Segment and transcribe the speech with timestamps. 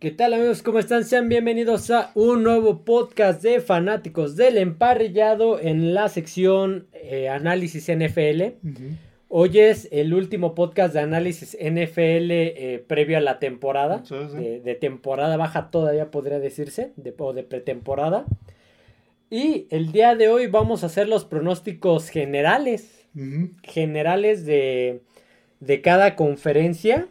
[0.00, 0.62] ¿Qué tal amigos?
[0.62, 1.04] ¿Cómo están?
[1.04, 7.86] Sean bienvenidos a un nuevo podcast de fanáticos del emparrillado en la sección eh, Análisis
[7.92, 8.54] NFL.
[9.28, 14.02] Hoy es el último podcast de análisis NFL eh, previo a la temporada.
[14.06, 14.38] Sí, sí.
[14.38, 18.24] De, de temporada baja todavía podría decirse, de, o de pretemporada.
[19.28, 23.06] Y el día de hoy vamos a hacer los pronósticos generales.
[23.64, 25.02] Generales de,
[25.60, 27.06] de cada conferencia.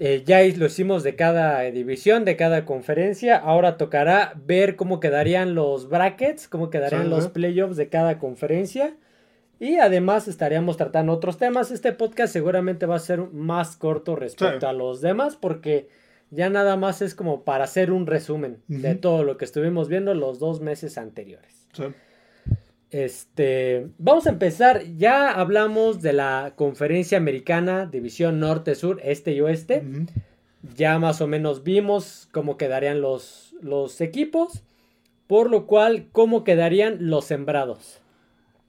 [0.00, 3.36] Eh, ya lo hicimos de cada división, de cada conferencia.
[3.36, 8.94] Ahora tocará ver cómo quedarían los brackets, cómo quedarían Sí, los playoffs de cada conferencia.
[9.60, 11.72] Y además estaríamos tratando otros temas.
[11.72, 14.66] Este podcast seguramente va a ser más corto respecto Sí.
[14.66, 15.88] a los demás porque
[16.30, 20.14] ya nada más es como para hacer un resumen de todo lo que estuvimos viendo
[20.14, 21.66] los dos meses anteriores.
[21.72, 21.84] Sí.
[22.90, 24.82] Este, vamos a empezar.
[24.96, 29.84] Ya hablamos de la conferencia americana, división norte, sur, este y oeste.
[30.76, 34.62] Ya más o menos vimos cómo quedarían los, los equipos.
[35.26, 38.00] Por lo cual, cómo quedarían los sembrados.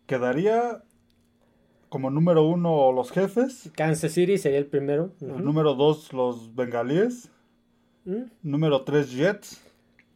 [0.07, 0.83] Quedaría
[1.89, 5.11] como número uno los jefes, Kansas City sería el primero.
[5.19, 7.31] Número dos los bengalíes,
[8.05, 8.25] ¿Mm?
[8.43, 9.61] número tres Jets,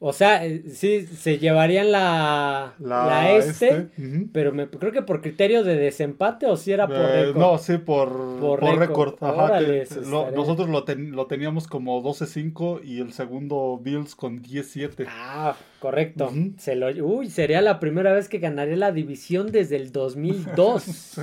[0.06, 4.28] O sea, eh, sí, se llevarían la, la, la este, ujú.
[4.34, 7.38] pero me, creo que por criterio de desempate o si era por Eh, récord.
[7.38, 9.16] no, sí, por, Por por récord.
[9.22, 14.14] Ajá, Órale, que- lo- nosotros lo, ten- lo teníamos como 12-5 y el segundo Bills
[14.16, 15.06] con 10-7.
[15.08, 16.34] Ah, correcto.
[16.58, 20.84] Se lo, uy, sería la primera vez que ganaría la división desde el 2002.
[20.84, 21.22] Sí,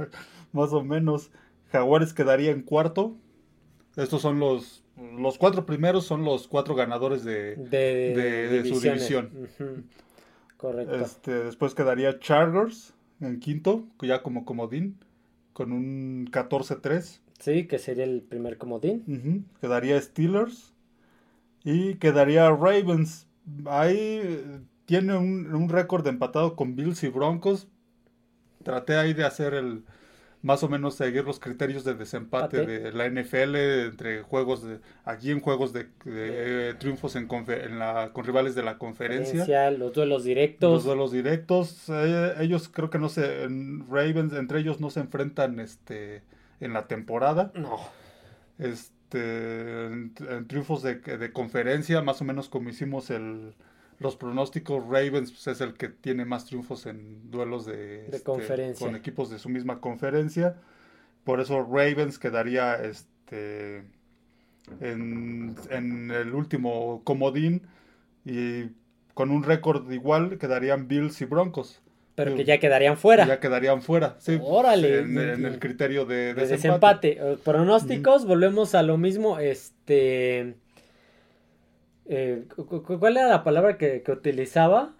[0.52, 1.30] más o menos.
[1.70, 3.14] Jaguares quedaría en cuarto.
[3.96, 4.81] Estos son los.
[5.18, 7.56] Los cuatro primeros son los cuatro ganadores de.
[7.56, 9.30] de, De- de su división.
[10.56, 10.94] Correcto.
[10.96, 14.96] Este, después quedaría Chargers en quinto, ya como comodín,
[15.52, 17.20] con un 14-3.
[17.40, 19.46] Sí, que sería el primer comodín.
[19.60, 20.72] Quedaría Steelers
[21.64, 23.26] y quedaría Ravens.
[23.66, 27.66] Ahí eh, tiene un, un récord de empatado con Bills y Broncos.
[28.62, 29.82] Traté ahí de hacer el
[30.42, 32.78] más o menos seguir los criterios de desempate Empate.
[32.80, 33.54] de la NFL
[33.86, 38.24] entre juegos de aquí en juegos de, de, eh, triunfos en, confe- en la, con
[38.24, 39.40] rivales de la conferencia.
[39.40, 40.72] Conferencia, Los duelos directos.
[40.72, 45.00] Los duelos directos, eh, ellos creo que no se, en Ravens, entre ellos no se
[45.00, 46.22] enfrentan este
[46.60, 47.52] en la temporada.
[47.54, 47.78] No.
[48.58, 53.54] Este, en, en triunfos de, de conferencia, más o menos como hicimos el,
[54.02, 58.86] los pronósticos, Ravens pues, es el que tiene más triunfos en duelos de, este, conferencia.
[58.86, 60.56] con equipos de su misma conferencia.
[61.24, 63.84] Por eso Ravens quedaría este,
[64.80, 67.62] en, en el último comodín
[68.24, 68.66] y
[69.14, 71.80] con un récord igual quedarían Bills y Broncos.
[72.14, 73.26] Pero que ya quedarían fuera.
[73.26, 74.38] Ya quedarían fuera, sí.
[74.42, 74.98] Órale.
[74.98, 77.08] En, en el criterio de, de desempate.
[77.08, 77.32] desempate.
[77.32, 79.38] Eh, Pronósticos, volvemos a lo mismo.
[79.38, 80.56] Este.
[82.14, 84.94] Eh, cu- cu- ¿Cuál era la palabra que, que utilizaba?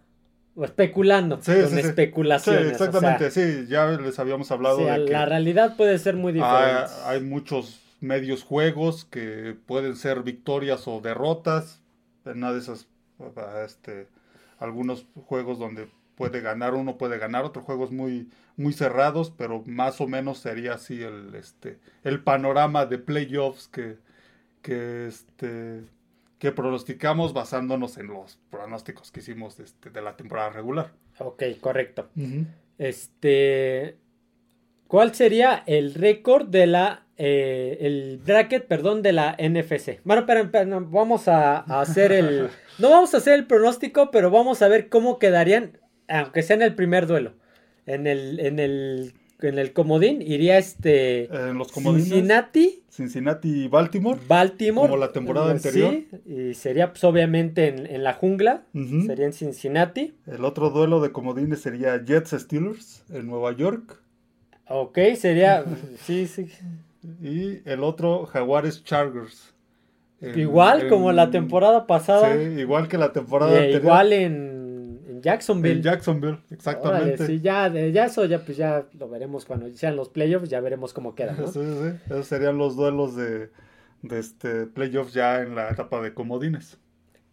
[0.54, 1.40] O especulando.
[1.40, 2.74] Sí, con sí, especulaciones.
[2.74, 6.32] o sea, exactamente, sí, ya les habíamos hablado de que la realidad puede ser muy
[6.32, 6.92] diferente.
[7.06, 11.80] hay, hay muchos medios juegos que pueden ser victorias o derrotas.
[12.26, 12.86] En una de esas,
[13.64, 14.08] este,
[14.58, 20.00] algunos juegos donde puede ganar uno, puede ganar otros juegos muy, muy cerrados, pero más
[20.00, 23.96] o menos sería así el, este, el panorama de playoffs que,
[24.62, 25.82] que, este,
[26.42, 30.90] que pronosticamos basándonos en los pronósticos que hicimos este, de la temporada regular.
[31.20, 32.08] Ok, correcto.
[32.78, 33.96] Este.
[34.88, 37.06] ¿Cuál sería el récord de la.
[37.16, 40.00] eh, el bracket, perdón, de la NFC?
[40.02, 40.50] Bueno, pero,
[40.90, 42.48] vamos a, a hacer el.
[42.80, 45.78] No vamos a hacer el pronóstico, pero vamos a ver cómo quedarían,
[46.08, 47.34] aunque sea en el primer duelo.
[47.86, 49.14] En el, en el,
[49.48, 51.24] en el comodín iría este.
[51.34, 54.18] En los comodines, Cincinnati, Cincinnati y Baltimore.
[54.28, 54.88] Baltimore.
[54.88, 55.90] Como la temporada eh, anterior.
[55.92, 56.08] Sí,
[56.50, 58.62] y sería pues obviamente en, en la jungla.
[59.06, 60.14] Sería en Cincinnati.
[60.26, 63.98] El otro duelo de comodines sería Jets Steelers en Nueva York.
[64.68, 65.64] Ok, sería.
[66.04, 66.46] Sí, sí.
[67.22, 69.52] Y el otro Jaguares Chargers.
[70.20, 72.32] En- Igual en- como la temporada pasada.
[72.36, 73.82] Sí, igual que la temporada eh, anterior.
[73.82, 74.51] igual en
[75.22, 75.76] Jacksonville.
[75.76, 77.26] En Jacksonville, Órale, exactamente.
[77.26, 80.60] sí, ya, de- ya eso ya pues ya lo veremos cuando sean los playoffs, ya
[80.60, 81.46] veremos cómo queda, ¿no?
[81.52, 81.96] Sí, sí, sí.
[82.06, 83.50] Esos serían los duelos de,
[84.02, 86.78] de este playoffs ya en la etapa de comodines.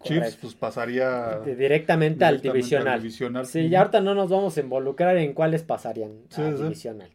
[0.01, 0.37] Chiefs Correcto.
[0.43, 2.99] pues pasaría directamente, al divisional.
[3.01, 3.45] divisional.
[3.45, 6.63] Sí, ya ahorita no nos vamos a involucrar en cuáles pasarían Sí, al sí.
[6.63, 7.09] divisional.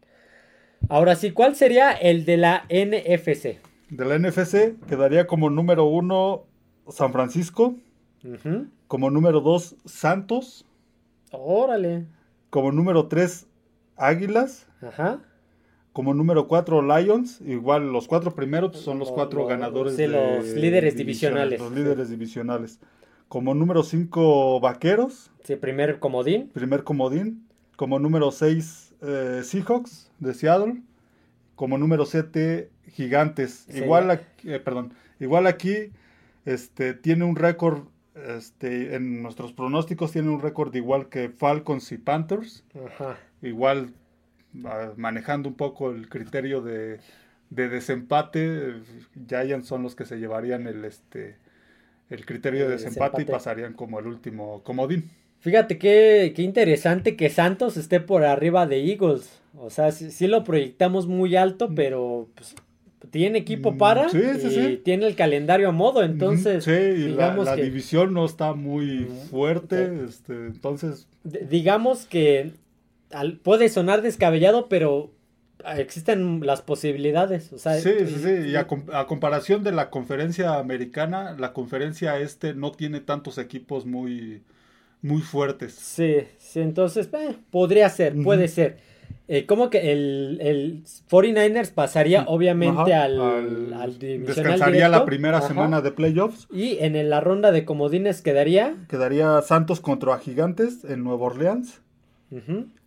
[0.91, 3.59] Ahora sí, ¿cuál sería el de la NFC?
[3.89, 6.45] De la NFC quedaría como número uno
[6.91, 7.75] San Francisco,
[8.23, 8.67] Ujú.
[8.95, 10.65] Como número dos Santos,
[11.33, 12.07] Órale.
[12.49, 13.49] como número tres
[13.97, 15.19] Águilas, Ajá.
[15.93, 17.41] Como número 4, Lions.
[17.41, 21.59] Igual los cuatro primeros son los cuatro ganadores de los líderes divisionales.
[21.59, 22.79] Los líderes divisionales.
[23.27, 25.33] Como número 5, Vaqueros.
[25.43, 26.51] Sí, primer comodín.
[26.51, 27.49] Primer comodín.
[27.75, 30.83] Como número 6, eh, Seahawks de Seattle.
[31.57, 33.67] Como número 7, Gigantes.
[33.75, 35.91] Igual, eh, perdón, igual aquí
[36.45, 41.99] este, tiene un récord, este, en nuestros pronósticos tiene un récord igual que Falcons y
[41.99, 42.65] Panthers.
[43.43, 43.93] Igual
[44.97, 47.01] manejando un poco el criterio de,
[47.51, 48.75] de desempate,
[49.29, 51.37] Giants son los que se llevarían el, este,
[52.11, 55.11] el criterio de desempate, y pasarían como el último comodín.
[55.41, 59.41] Fíjate qué, qué interesante que Santos esté por arriba de Eagles.
[59.57, 61.75] O sea, sí, lo proyectamos muy alto, mm.
[61.75, 62.55] pero pues,
[63.11, 68.25] tiene equipo mm, para y tiene el calendario a modo, entonces digamos la, división no
[68.25, 72.53] está muy fuerte, este, entonces digamos que
[73.43, 75.13] puede sonar descabellado, pero
[75.77, 77.53] existen las posibilidades.
[77.53, 78.51] O sea, sí, sí, sí.
[78.51, 84.43] Y a, comparación de la conferencia americana, la conferencia este no tiene tantos equipos muy,
[85.03, 85.75] muy fuertes.
[85.75, 88.79] Sí, sí, entonces eh, podría ser, puede ser.
[89.27, 95.93] Eh, ¿Cómo que el, el 49ers pasaría obviamente al, al, Descansaría la primera semana de
[95.93, 96.47] playoffs.
[96.53, 98.77] Y en la ronda de comodines quedaría.
[98.89, 101.81] Quedaría Santos contra Gigantes en Nueva Orleans.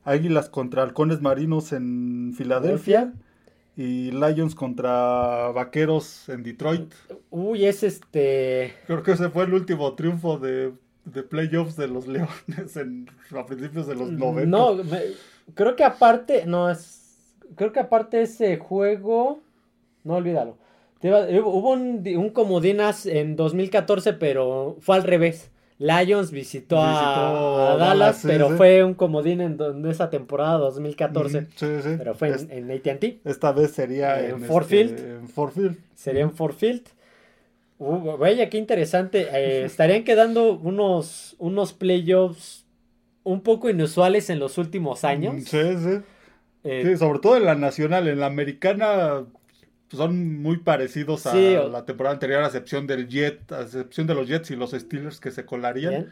[0.03, 3.13] Águilas contra Halcones Marinos en Filadelfia.
[3.75, 6.93] Y Lions contra Vaqueros en Detroit.
[7.29, 8.73] Uy, es este.
[8.87, 10.73] Creo que ese fue el último triunfo de,
[11.29, 14.45] playoffs de los Leones en, a principios de los 90.
[14.47, 14.83] No,
[15.53, 16.45] creo que aparte.
[16.45, 17.35] No, es.
[17.55, 19.39] Creo que aparte ese juego.
[20.03, 20.57] No olvídalo.
[21.01, 25.51] Hubo un, un comodinas en 2014, pero fue al revés.
[25.79, 31.47] Lions visitó, a, Dallas, pero fue un comodín en, esa temporada 2014.
[31.55, 31.89] Sí, sí.
[31.97, 33.25] Pero fue en, ATT.
[33.25, 35.29] Esta vez sería en, Fort Field.
[35.53, 35.77] Field.
[35.93, 36.81] Sería en Fort Field.
[37.77, 39.27] Uh, vaya, qué interesante.
[39.31, 42.65] Eh, estarían quedando unos, unos playoffs
[43.27, 45.35] un poco inusuales en los últimos años.
[45.45, 45.99] Sí, sí.
[46.63, 48.07] Eh, sí, sobre todo en la nacional.
[48.07, 49.25] En la americana
[49.91, 54.27] son muy parecidos a la temporada anterior, a excepción del Jet, a excepción de los
[54.27, 56.09] Jets y los Steelers que se colarían.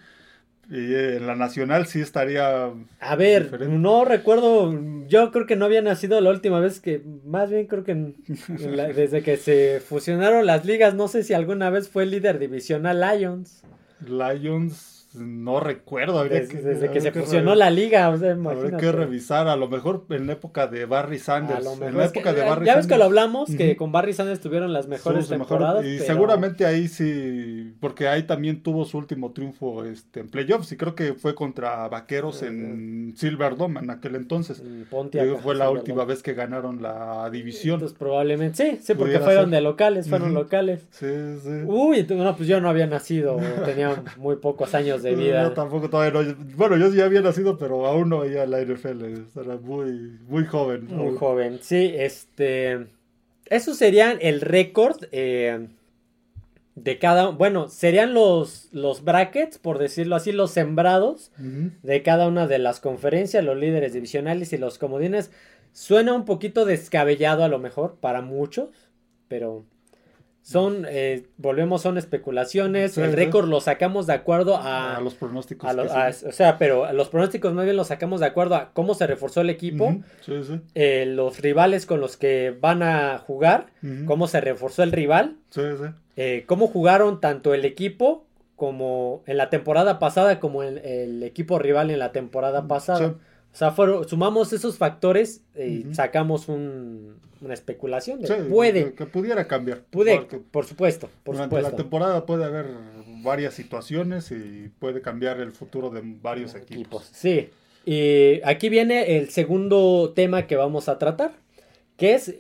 [0.70, 2.72] Y eh, en la nacional sí estaría.
[3.00, 4.74] A ver, no recuerdo.
[5.08, 7.02] Yo creo que no había nacido la última vez que.
[7.24, 7.94] Más bien creo que
[8.96, 10.96] desde que se fusionaron las ligas.
[10.96, 13.64] No sé si alguna vez fue el líder divisional Lions.
[14.06, 16.24] Lions no recuerdo.
[16.24, 20.28] Desde, que, se fusionó la liga, o sea, Habría que revisar, a lo mejor en
[20.28, 21.66] la época de Barry Sanders.
[21.82, 24.74] En la época de Barry ya ves que lo hablamos, que con Barry Sanders tuvieron
[24.74, 25.86] las mejores temporadas.
[25.86, 30.78] y seguramente ahí sí, porque ahí también tuvo su último triunfo este, en playoffs, y
[30.78, 34.64] creo que fue contra Vaqueros en Silverdome en aquel entonces.
[35.42, 37.76] fue la última vez que ganaron la división.
[37.76, 40.86] Entonces probablemente, sí, sí, porque fueron de locales, fueron locales.
[40.92, 41.08] Sí,
[41.44, 41.64] sí.
[41.66, 45.44] Uy, no, pues yo no había nacido, tenía muy pocos años de vida.
[45.44, 46.36] Yo tampoco todavía no.
[46.56, 49.40] Bueno, yo ya había nacido, pero aún no veía la NFL.
[49.40, 50.88] Era muy, muy joven.
[50.88, 51.94] Muy joven, sí.
[51.96, 52.88] Este.
[53.46, 55.68] Eso serían el récord eh,
[56.74, 57.30] de cada.
[57.30, 62.80] Bueno, serían los, los brackets, por decirlo así, los sembrados de cada una de las
[62.80, 65.32] conferencias, los líderes divisionales y los comodines.
[65.72, 68.70] Suena un poquito descabellado a lo mejor para muchos,
[69.28, 69.66] pero
[70.46, 73.00] son, eh, volvemos, son especulaciones.
[73.00, 75.68] el récord lo sacamos de acuerdo a, a los pronósticos.
[76.24, 79.42] o sea, pero los pronósticos más bien los sacamos de acuerdo a cómo se reforzó
[79.42, 79.98] el equipo,
[80.76, 83.72] eh, los rivales con los que van a jugar,
[84.06, 85.38] cómo se reforzó el rival,
[86.16, 91.58] eh, cómo jugaron tanto el equipo como en la temporada pasada como el, el equipo
[91.58, 93.16] rival en la temporada pasada.
[93.52, 93.74] O sea,
[94.08, 96.50] sumamos esos factores y sacamos
[97.42, 98.20] una especulación.
[98.50, 98.94] puede.
[98.94, 99.82] Que, pudiera cambiar.
[99.90, 100.20] Puede,
[100.52, 101.10] por supuesto.
[101.24, 102.68] Por durante la temporada puede haber
[103.24, 107.10] varias situaciones y puede cambiar el futuro de varios equipos.
[107.12, 107.50] Sí.
[107.86, 111.34] Y aquí viene el segundo tema que vamos a tratar,
[111.98, 112.36] que es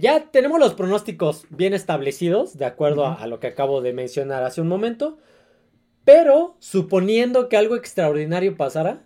[0.00, 4.60] ya tenemos los pronósticos bien establecidos, de acuerdo a, lo que acabo de mencionar hace
[4.60, 5.18] un momento.
[6.04, 9.04] Pero suponiendo que algo extraordinario pasara,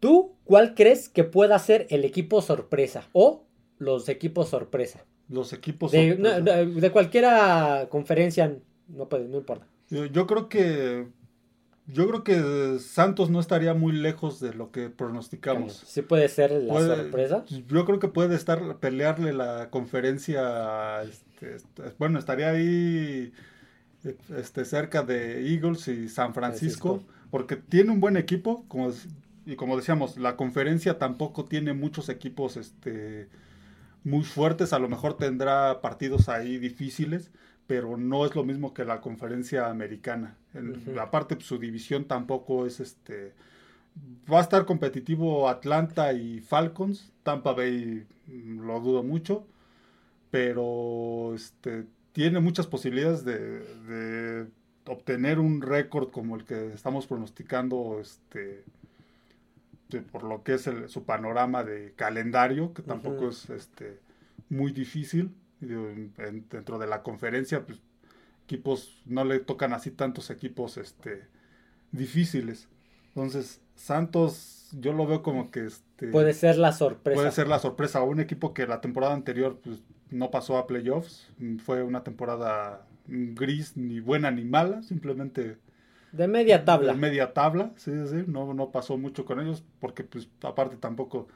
[0.00, 3.44] ¿Tú cuál crees que pueda ser el equipo sorpresa o
[3.80, 5.04] los equipos sorpresa?
[5.28, 6.64] Los equipos de, sorpresa.
[6.64, 8.56] de, cualquiera conferencia,
[8.88, 9.66] no, puede, no importa.
[9.88, 11.08] Yo, creo que
[11.88, 15.82] yo creo que Santos no estaría muy lejos de lo que pronosticamos.
[15.86, 17.44] Sí puede ser la sorpresa.
[17.66, 21.02] Yo creo que puede estar pelearle la conferencia.
[21.02, 21.56] Este,
[21.98, 23.32] bueno, estaría ahí
[24.36, 28.92] este, cerca de Eagles y San Francisco, porque tiene un buen equipo, como
[29.46, 33.28] y como decíamos, la conferencia tampoco tiene muchos equipos este,
[34.04, 37.30] muy fuertes, a lo mejor tendrá partidos ahí difíciles,
[37.66, 40.36] pero no es lo mismo que la conferencia americana.
[41.00, 43.32] Aparte, pues, su división tampoco es este...
[44.32, 47.12] Va a estar competitivo Atlanta y Falcons.
[47.22, 49.46] Tampa Bay mm, lo dudo mucho.
[50.30, 54.46] Pero este, tiene muchas posibilidades de,
[54.86, 58.64] obtener un récord como el que estamos pronosticando este,
[59.98, 63.98] por lo que es su panorama de calendario, que tampoco es este,
[64.48, 67.80] muy difícil dentro de la conferencia, pues
[68.44, 71.26] equipos, no le tocan así tantos equipos este,
[71.92, 72.68] difíciles.
[73.08, 77.20] Entonces, Santos, yo lo veo como que este, puede ser la sorpresa.
[77.20, 78.02] Puede ser la sorpresa.
[78.02, 79.80] Un equipo que la temporada anterior pues,
[80.10, 81.28] no pasó a playoffs.
[81.64, 85.58] Fue una temporada gris, ni buena ni mala, simplemente.
[86.12, 86.92] De media tabla.
[86.92, 88.24] De media tabla, sí, sí.
[88.26, 91.28] No, no pasó mucho con ellos, porque pues aparte tampoco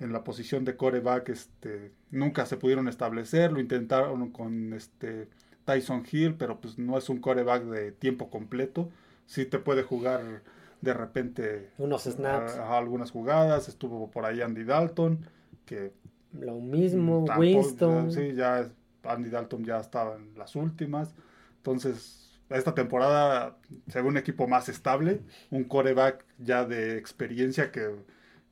[0.00, 5.28] en la posición de coreback, este, nunca se pudieron establecer, lo intentaron con este
[5.64, 8.90] Tyson Hill, pero pues no es un coreback de tiempo completo,
[9.26, 10.42] sí te puede jugar
[10.80, 15.26] de repente unos snaps, algunas jugadas, estuvo por ahí Andy Dalton,
[15.64, 15.92] que
[16.32, 18.68] lo mismo, Winston, sí, ya
[19.04, 21.14] Andy Dalton ya estaba en las últimas,
[21.58, 23.56] entonces esta temporada
[23.88, 25.20] se ve un equipo más estable,
[25.50, 27.90] un coreback ya de experiencia que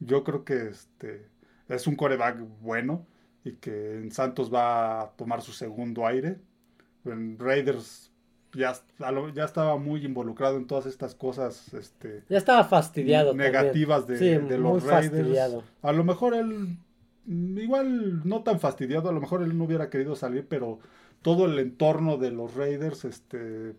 [0.01, 1.27] yo creo que este
[1.69, 3.07] es un coreback bueno
[3.45, 6.39] y que en Santos va a tomar su segundo aire.
[7.05, 8.13] En Raiders
[8.55, 8.75] ya,
[9.35, 11.73] ya estaba muy involucrado en todas estas cosas.
[11.75, 13.35] Este, ya estaba fastidiado.
[13.35, 15.65] Negativas de, los Raiders.
[15.83, 16.77] A lo mejor él,
[17.27, 20.81] igual no tan fastidiado, a lo mejor él no hubiera querido salir, pero
[21.23, 23.75] todo el entorno de los Raiders, este,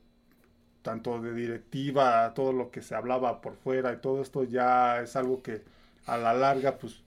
[0.81, 5.15] tanto de directiva, todo lo que se hablaba por fuera y todo esto ya es
[5.15, 5.61] algo que
[6.05, 7.01] a la larga, pues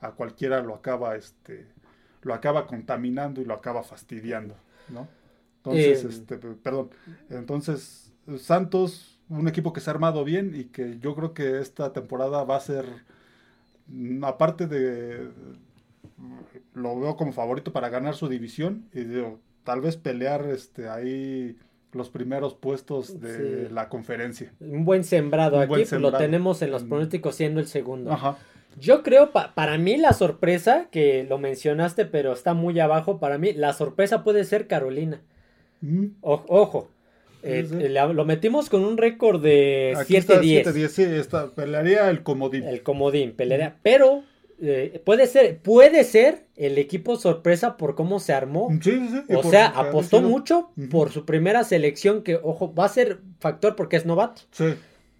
[0.00, 1.66] a cualquiera lo acaba, este,
[2.22, 4.54] lo acaba contaminando y lo acaba fastidiando,
[4.88, 5.08] ¿no?
[5.58, 6.90] Entonces, eh, este, perdón,
[7.30, 11.92] entonces Santos, un equipo que se ha armado bien y que yo creo que esta
[11.92, 12.84] temporada va a ser,
[14.22, 15.30] aparte de,
[16.78, 21.56] lo veo como favorito para ganar su división y digo, tal vez pelear este, ahí
[21.92, 24.52] los primeros puestos de la conferencia.
[24.60, 26.88] Un buen sembrado aquí, pues, lo tenemos en los mm.
[26.88, 28.12] pronósticos siendo el segundo.
[28.12, 28.38] Ajá.
[28.78, 33.52] Yo creo, para mí la sorpresa, que lo mencionaste, pero está muy abajo, para mí
[33.52, 35.20] la sorpresa puede ser Carolina.
[35.80, 36.06] Mm.
[36.20, 36.90] ojo,
[37.42, 37.68] eh,
[38.12, 40.88] lo metimos con un récord de 7-10.
[40.88, 41.06] Sí,
[41.54, 42.64] pelearía el comodín.
[42.64, 44.22] El comodín, pelearía, pero
[44.60, 48.68] eh, puede ser, puede ser el equipo sorpresa por cómo se armó.
[49.28, 53.96] o sea, apostó mucho por su primera selección, que, ojo, va a ser factor porque
[53.96, 54.42] es novato.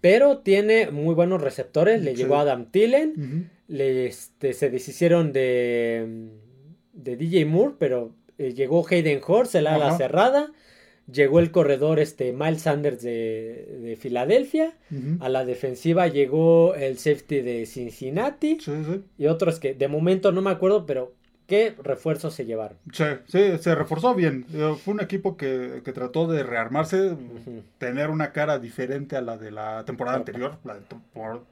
[0.01, 2.01] Pero tiene muy buenos receptores.
[2.01, 3.49] Le llegó Adam Tillen.
[3.67, 6.29] le, este, se deshicieron de,
[6.93, 10.51] de DJ Moore, pero eh, llegó Hayden Horst, el ala cerrada.
[11.11, 14.73] Llegó el corredor este, Miles Sanders de, de Filadelfia.
[15.19, 18.57] A la defensiva llegó el safety de Cincinnati.
[19.17, 21.13] Y otros que de momento no me acuerdo, pero
[21.49, 22.77] ¿Qué refuerzos se llevaron?
[22.93, 24.45] Sí, sí, se reforzó bien.
[24.53, 27.17] Eh, fue un equipo que, trató de rearmarse,
[27.79, 30.59] tener una cara diferente a la de la temporada anterior.
[30.63, 30.77] La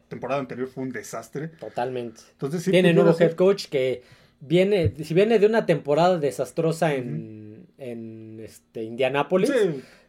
[0.08, 1.48] temporada anterior fue un desastre.
[1.48, 2.22] Totalmente.
[2.34, 4.04] Entonces, sí, Tiene nuevo head coach que
[4.40, 9.52] viene, si viene de una temporada desastrosa en, en este, Indianápolis,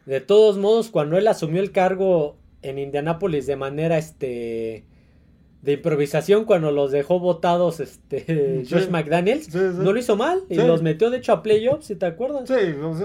[0.05, 4.85] de todos modos, cuando él asumió el cargo en Indianápolis de manera este
[5.61, 9.53] de improvisación cuando los dejó votados este Josh McDaniels.
[9.53, 12.47] No lo hizo mal y los metió de hecho a playoffs, si te acuerdas.
[12.47, 12.55] Sí,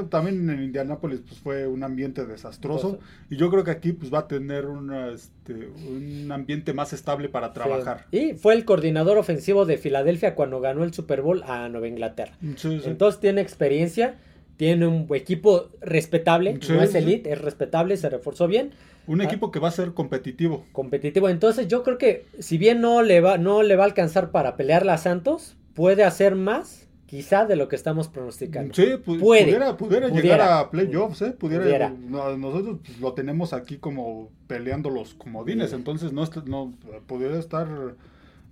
[0.09, 4.21] también en Indianapolis pues, fue un ambiente desastroso y yo creo que aquí pues va
[4.21, 8.07] a tener una, este, un ambiente más estable para trabajar.
[8.13, 12.37] Y fue el coordinador ofensivo de Filadelfia cuando ganó el Super Bowl a Nueva Inglaterra.
[12.41, 14.15] Entonces tiene experiencia,
[14.57, 18.71] tiene un equipo respetable, no es elite, es respetable, se reforzó bien.
[19.07, 19.25] Un ah.
[19.25, 20.65] equipo que va a ser competitivo.
[20.73, 21.29] Competitivo.
[21.29, 24.57] Entonces yo creo que si bien no le va, no le va a alcanzar para
[24.57, 28.75] pelearle a Santos, puede hacer más quizá de lo que estamos pronosticando.
[28.75, 31.31] Sí, pudiera, pudiera, llegar a playoffs, ¿eh?
[31.31, 36.73] Pudiera, nosotros pues, lo tenemos aquí como peleando los comodines, entonces no, no
[37.07, 37.69] pudiera estar,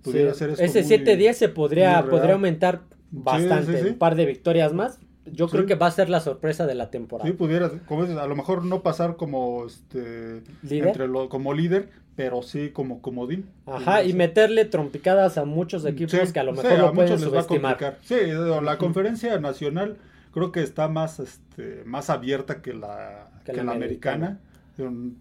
[0.01, 5.47] pudiera ser Ese 7-10 se podría, podría aumentar bastante, un par de victorias más, yo
[5.47, 7.29] creo que va a ser la sorpresa de la temporada.
[7.29, 10.97] Sí, pudiera, como a lo mejor no pasar como este ¿Líder?
[11.29, 13.49] como líder, pero sí como comodín.
[13.65, 17.97] Ajá, y meterle trompicadas a muchos equipos que a lo mejor lo pueden subestimar.
[18.01, 18.15] Sí,
[18.61, 19.97] la conferencia nacional
[20.33, 24.39] creo que está más este más abierta que la que, la, americana,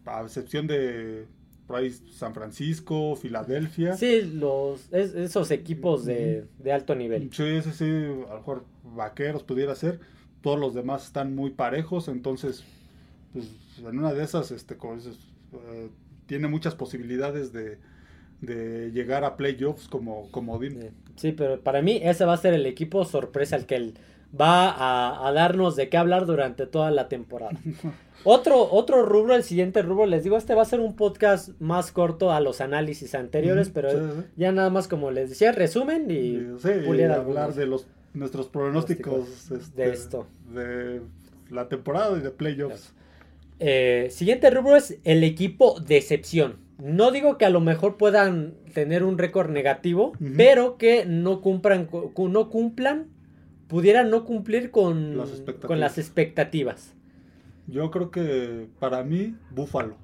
[0.06, 1.26] a excepción de
[1.66, 3.96] por ahí San Francisco, Filadelfia.
[3.96, 7.30] Sí, los, esos equipos de, de, alto nivel.
[7.32, 10.00] Sí, sí, sí, a lo mejor Vaqueros pudiera ser.
[10.40, 12.64] Todos los demás están muy parejos, entonces,
[13.32, 13.46] pues
[13.78, 15.18] en una de esas, este, como dices,
[15.52, 15.88] eh,
[16.26, 17.78] tiene muchas posibilidades de,
[18.40, 20.58] de llegar a playoffs como, como
[21.16, 23.94] Sí, pero para mí ese va a ser el equipo sorpresa, el que el,
[24.38, 27.58] va a, darnos de qué hablar durante toda la temporada.
[28.24, 31.92] otro, otro rubro, el siguiente rubro, les digo, este va a ser un podcast más
[31.92, 33.90] corto a los análisis anteriores, pero
[34.36, 36.38] ya nada más como les decía, resumen y,
[37.04, 40.26] hablar de los nuestros pronósticos este, de esto.
[40.52, 41.00] De
[41.50, 42.94] la temporada y de playoffs.
[43.58, 46.56] Eh, siguiente rubro es el equipo decepción.
[46.78, 51.88] No digo que a lo mejor puedan tener un récord negativo, pero que no cumplan,
[52.16, 53.06] no cumplan
[53.72, 55.66] pudiera no cumplir con las expectativas.
[55.66, 56.92] Con las expectativas.
[57.66, 59.96] Yo creo que para mí, Búfalo.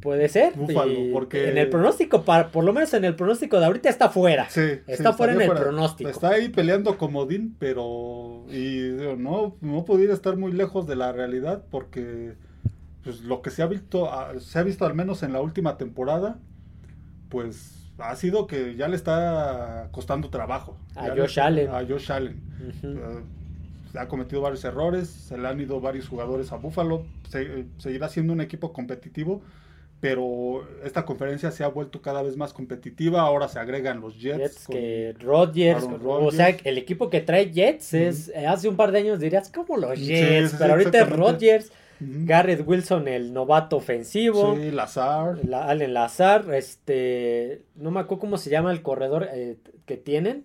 [0.00, 0.54] Puede ser.
[0.54, 1.50] Búfalo, porque.
[1.50, 4.48] En el pronóstico, por lo menos en el pronóstico de ahorita está fuera.
[4.48, 4.80] Sí.
[4.86, 6.08] Está fuera en el pronóstico.
[6.08, 8.46] Está ahí peleando comodín, pero.
[8.50, 12.36] Y no, no pudiera estar muy lejos de la realidad porque.
[13.04, 16.38] Pues lo que se ha visto, se ha visto al menos en la última temporada,
[17.28, 20.76] pues ha sido que ya le está costando trabajo.
[20.94, 21.68] A Josh Allen.
[21.68, 22.40] A Josh Allen.
[22.82, 27.04] Eh, ha cometido varios errores, se le han ido varios jugadores a Buffalo,
[27.78, 29.42] seguirá siendo un equipo competitivo,
[30.00, 34.66] pero esta conferencia se ha vuelto cada vez más competitiva, ahora se agregan los Jets.
[34.68, 39.18] que Rodgers, o sea, el equipo que trae Jets es, hace un par de años
[39.18, 41.72] dirías como los Jets, pero ahorita es Rodgers.
[42.00, 44.56] Garrett Wilson, el novato ofensivo.
[44.56, 45.38] Sí, Lazar.
[45.52, 50.44] Allen Lazar, este, no me acuerdo cómo se llama el corredor eh, que tienen.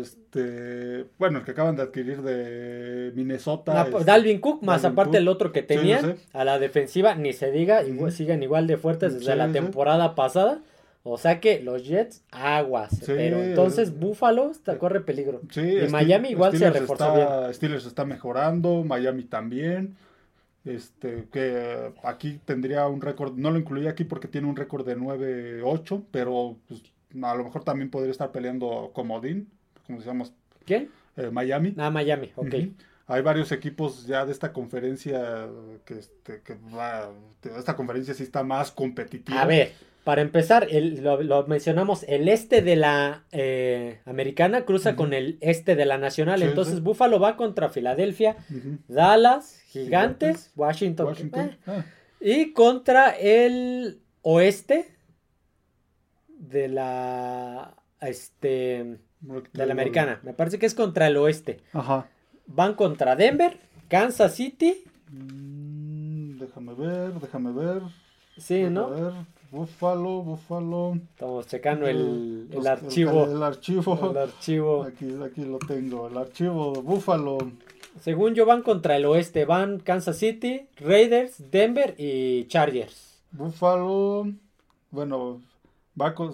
[0.00, 3.82] Este, bueno, el que acaban de adquirir de Minnesota.
[3.82, 6.16] Ah, Dalvin Cook, más aparte el otro que tenían.
[6.32, 10.60] A la defensiva, ni se diga, siguen igual de fuertes desde la temporada pasada.
[11.06, 13.02] O sea que los Jets, aguas.
[13.04, 15.42] pero entonces Buffalo está, corre peligro.
[15.54, 17.52] y Miami igual se reforzó bien.
[17.52, 19.96] Steelers está mejorando, Miami también.
[20.64, 24.96] Este, que aquí tendría un récord, no lo incluí aquí porque tiene un récord de
[24.96, 26.82] 9-8, pero pues,
[27.22, 29.48] a lo mejor también podría estar peleando comodín,
[29.86, 30.32] como decíamos.
[30.64, 30.90] ¿Quién?
[31.16, 31.74] Eh, Miami.
[31.76, 32.54] Ah, Miami, ok.
[33.06, 35.46] Hay varios equipos ya de esta conferencia
[35.84, 37.10] que, este, que va,
[37.58, 39.42] esta conferencia sí está más competitiva.
[39.42, 45.14] A ver, para empezar, el, lo, mencionamos, el este de la eh, americana cruza con
[45.14, 46.42] el este de la nacional.
[46.42, 48.36] Entonces Buffalo va contra Filadelfia,
[48.86, 51.14] Dallas, Gigantes, Washington.
[51.34, 51.84] Eh, ah.
[52.20, 54.94] Y contra el oeste
[56.28, 60.20] de la este de la americana.
[60.22, 61.62] Me parece que es contra el oeste.
[61.72, 62.08] Ajá.
[62.46, 64.84] Van contra Denver, Kansas City.
[65.10, 67.82] Mm, déjame ver, déjame ver.
[68.36, 68.90] Sí, ¿no?
[68.90, 69.33] Ver.
[69.54, 70.98] Búfalo, Búfalo.
[71.10, 73.24] Estamos checando el, el, archivo.
[73.24, 74.10] El, archivo.
[74.10, 74.82] El archivo.
[74.82, 76.08] Aquí, aquí lo tengo.
[76.08, 77.38] El archivo Búfalo.
[78.00, 79.44] Según yo van contra el oeste.
[79.44, 83.22] Van Kansas City, Raiders, Denver y Chargers.
[83.30, 84.26] Búfalo.
[84.90, 85.40] Bueno,
[86.00, 86.32] va con,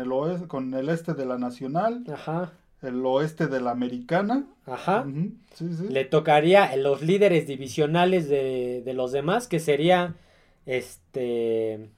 [0.00, 2.02] el oeste, con el este de la Nacional.
[2.12, 2.54] Ajá.
[2.82, 4.46] El oeste de la Americana.
[4.66, 5.06] Ajá.
[5.88, 10.16] Le tocaría los líderes divisionales de, de los demás, que sería
[10.66, 11.88] este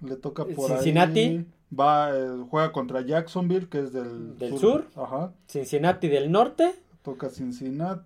[0.00, 1.46] le toca por Cincinnati.
[1.78, 4.88] Va, eh, juega contra Jacksonville, que es del, del sur.
[4.96, 5.32] Ajá.
[5.46, 6.74] Cincinnati del norte.
[7.02, 8.04] Toca Cincinnati.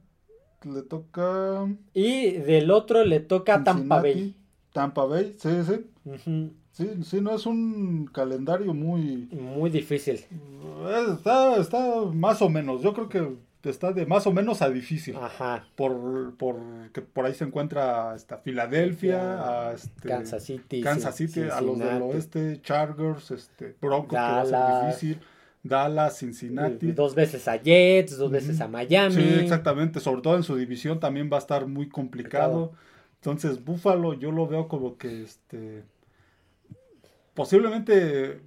[0.64, 1.68] Le toca.
[1.94, 4.36] Y del otro le toca Tampa Bay.
[4.72, 6.54] Tampa Bay, sí, sí.
[6.72, 9.28] Sí, sí, no es un calendario muy...
[9.30, 10.14] Muy difícil.
[10.16, 12.80] Eh, está, está más o menos.
[12.80, 13.36] Yo creo que
[13.70, 15.16] está de más o menos a difícil.
[15.16, 15.66] Ajá.
[15.76, 16.56] Por, por
[16.92, 21.78] que por ahí se encuentra hasta Filadelfia, a este, Kansas City, Kansas City, a los
[21.78, 25.20] del oeste, Chargers, este, Broncos, que va a ser difícil.
[25.64, 26.90] Dallas, Cincinnati.
[26.90, 29.14] Dos veces a Jets, dos veces a Miami.
[29.14, 30.00] Sí, exactamente.
[30.00, 32.72] Sobre todo en su división también va a estar muy complicado.
[33.20, 35.84] Entonces, Buffalo yo lo veo como que este
[37.34, 38.40] posiblemente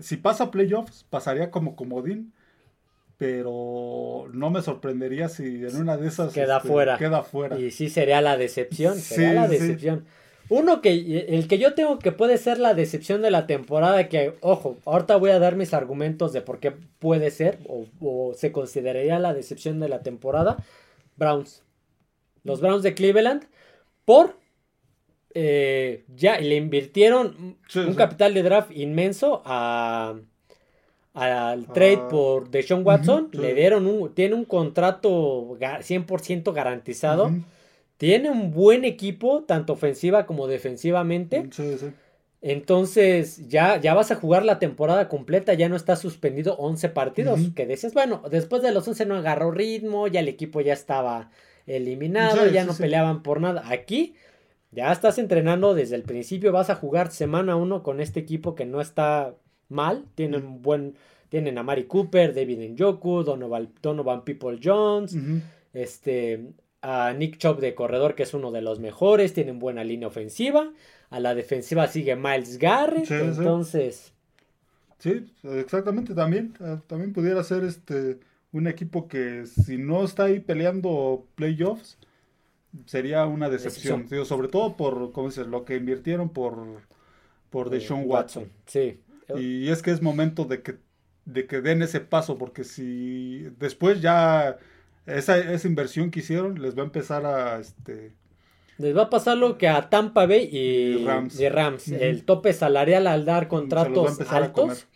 [0.00, 2.32] si pasa playoffs pasaría como comodín
[3.22, 6.98] pero no me sorprendería si en una de esas queda este, fuera.
[6.98, 7.56] Queda fuera.
[7.56, 10.06] Y sí sería la decepción, sería la decepción.
[10.48, 14.34] Uno que el que yo tengo que puede ser la decepción de la temporada que
[14.40, 19.20] ojo, ahorita voy a dar mis argumentos de por qué puede ser o, se consideraría
[19.20, 20.56] la decepción de la temporada.
[21.14, 21.62] Browns.
[22.42, 23.44] Los Browns de Cleveland
[24.04, 24.36] por
[25.32, 30.16] eh, ya le invirtieron un capital de draft inmenso a
[31.14, 37.30] al trade ah, por Deshaun Watson, le dieron un, tiene un contrato 100% garantizado,
[37.98, 41.48] tiene un buen equipo, tanto ofensiva como defensivamente.
[42.44, 47.40] Entonces, ya, ya vas a jugar la temporada completa, ya no está suspendido 11 partidos.
[47.54, 51.30] Que dices, bueno, después de los 11 no agarró ritmo, ya el equipo ya estaba
[51.66, 53.62] eliminado, ya no peleaban por nada.
[53.66, 54.14] Aquí
[54.72, 58.64] ya estás entrenando desde el principio, vas a jugar semana 1 con este equipo que
[58.64, 59.36] no está
[59.72, 60.94] mal, tienen buen,
[61.28, 65.16] tienen a Mari Cooper, David Njoku, Donovan, Donovan People Jones,
[65.72, 70.08] este, a Nick Chop de corredor, que es uno de los mejores, tienen buena línea
[70.08, 70.72] ofensiva.
[71.10, 73.10] A la defensiva sigue Miles Garrett.
[73.10, 74.12] entonces.
[74.98, 75.26] Sí.
[75.42, 76.14] exactamente.
[76.14, 78.18] También, eh, también pudiera ser este
[78.52, 81.98] un equipo que si no está ahí peleando playoffs,
[82.86, 84.08] sería una decepción.
[84.24, 85.46] sobre todo por, ¿cómo dices?
[85.46, 86.82] Lo que invirtieron por,
[87.50, 88.50] por eh, Deshaun Watson.
[88.66, 89.00] Sí.
[89.38, 90.76] Y es que es momento de que,
[91.24, 94.58] de que den ese paso, porque si después ya
[95.06, 98.12] esa, esa inversión que hicieron les va a empezar a, este,
[98.78, 101.04] les va a pasar lo que a Tampa Bay y,
[101.48, 101.88] Rams.
[101.88, 104.88] El tope salarial al dar contratos altos.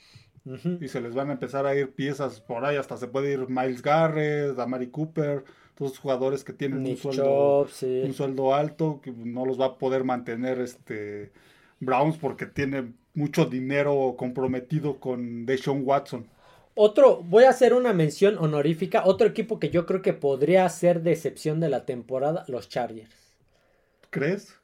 [0.80, 3.48] Y se les van a empezar a ir piezas por ahí, hasta se puede ir
[3.48, 5.44] Miles Garrett, Amari Cooper,
[5.74, 9.78] todos los jugadores que tienen un sueldo, un sueldo alto, que no los va a
[9.78, 11.32] poder mantener este
[11.80, 16.26] Browns porque tiene mucho dinero comprometido con Deshaun Watson.
[16.74, 21.02] Otro, voy a hacer una mención honorífica, otro equipo que yo creo que podría ser
[21.02, 23.10] decepción de la temporada, los Chargers.
[24.10, 24.54] ¿Crees?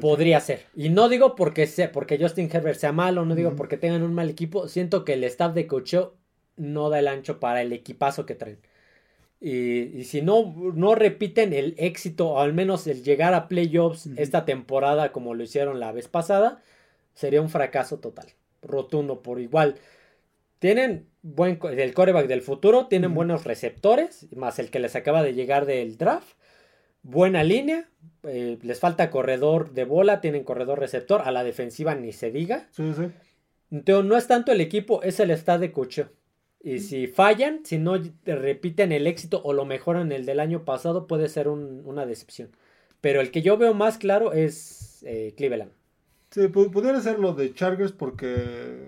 [0.00, 0.66] Podría ser.
[0.74, 4.14] Y no digo porque sea, porque Justin Herbert sea malo, no digo porque tengan un
[4.14, 4.68] mal equipo.
[4.68, 6.14] Siento que el staff de cocheo
[6.56, 8.58] no da el ancho para el equipazo que traen.
[9.40, 14.44] Y, si no, no repiten el éxito, o al menos el llegar a playoffs esta
[14.44, 16.62] temporada como lo hicieron la vez pasada,
[17.20, 18.26] sería un fracaso total.
[18.62, 19.76] Rotundo por igual.
[20.58, 25.34] Tienen buen el coreback del futuro, tienen buenos receptores, más el que les acaba de
[25.34, 26.34] llegar del draft
[27.02, 27.88] buena línea.
[28.24, 31.22] Eh, les falta corredor de bola, tienen corredor receptor.
[31.24, 32.68] A la defensiva ni se diga.
[32.72, 33.08] Sí, sí.
[33.70, 36.06] Entonces, no es tanto el equipo, es el estado de coche.
[36.62, 41.06] Y si fallan, si no repiten el éxito o lo mejoran el del año pasado,
[41.06, 42.50] puede ser una decepción.
[43.00, 45.72] Pero el que yo veo más claro es eh, Cleveland.
[46.30, 48.78] Sí, pudiera ser lo de Chargers porque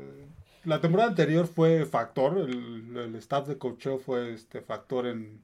[0.65, 5.41] la temporada anterior fue factor, el, staff de cocheo fue este factor en,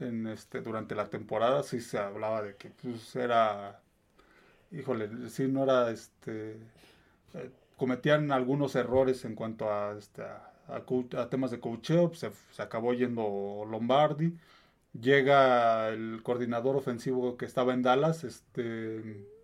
[0.00, 1.62] en este durante la temporada.
[1.62, 3.80] Sí se hablaba de que pues era
[4.72, 6.56] híjole sí no era este
[7.34, 12.94] eh, cometían algunos errores en cuanto a este a, temas de coacheo pues, se, acabó
[12.94, 14.36] yendo Lombardi.
[15.00, 19.37] Llega el coordinador ofensivo que estaba en Dallas este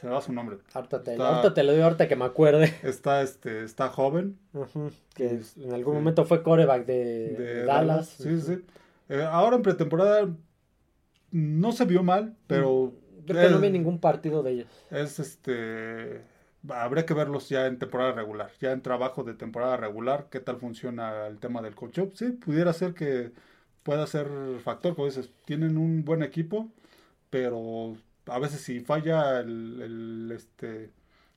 [0.00, 0.58] se va su nombre.
[0.72, 1.16] Ahorita te,
[1.62, 2.74] lo digo ahorita que me acuerde.
[2.82, 4.38] Está, este, está joven.
[5.14, 8.08] que en algún momento fue coreback de, Dallas.
[8.08, 8.64] Sí, sí.
[9.08, 10.28] Eh, ahora en pretemporada
[11.30, 12.92] no se vio mal, pero...
[13.26, 14.86] Creo no vi ningún partido de ellos.
[14.90, 16.22] Es este...
[16.68, 20.56] Habría que verlos ya en temporada regular, ya en trabajo de temporada regular, qué tal
[20.56, 23.32] funciona el tema del coach Sí, pudiera ser que
[23.82, 24.28] pueda ser
[24.62, 26.70] factor, como dices, tienen un buen equipo,
[27.30, 27.96] pero
[28.26, 30.90] a veces si falla el, el este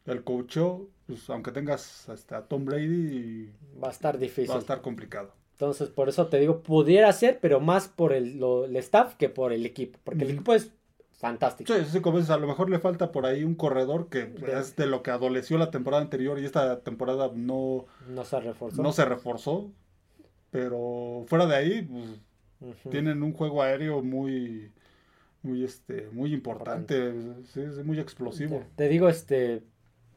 [0.06, 0.58] el coach,
[1.06, 4.52] pues aunque tengas hasta Tom Brady va a estar difícil.
[4.52, 5.34] Va a estar complicado.
[5.54, 8.39] Entonces, por eso te digo, pudiera ser, pero más por el,
[8.76, 9.97] staff que por el equipo.
[10.04, 10.71] Porque el equipo es
[11.13, 11.73] fantástico.
[11.73, 14.76] Sí, sí, como dices, a lo mejor le falta por ahí un corredor que es
[14.76, 18.84] de lo que adoleció la temporada anterior y esta temporada no, no se reforzó.
[18.84, 19.71] No se reforzó.
[20.52, 24.71] Pero fuera de ahí, pues, tienen un juego aéreo muy,
[25.43, 27.13] muy, este, muy importante,
[27.54, 28.63] sí, es muy explosivo.
[28.76, 29.63] Te, digo, este,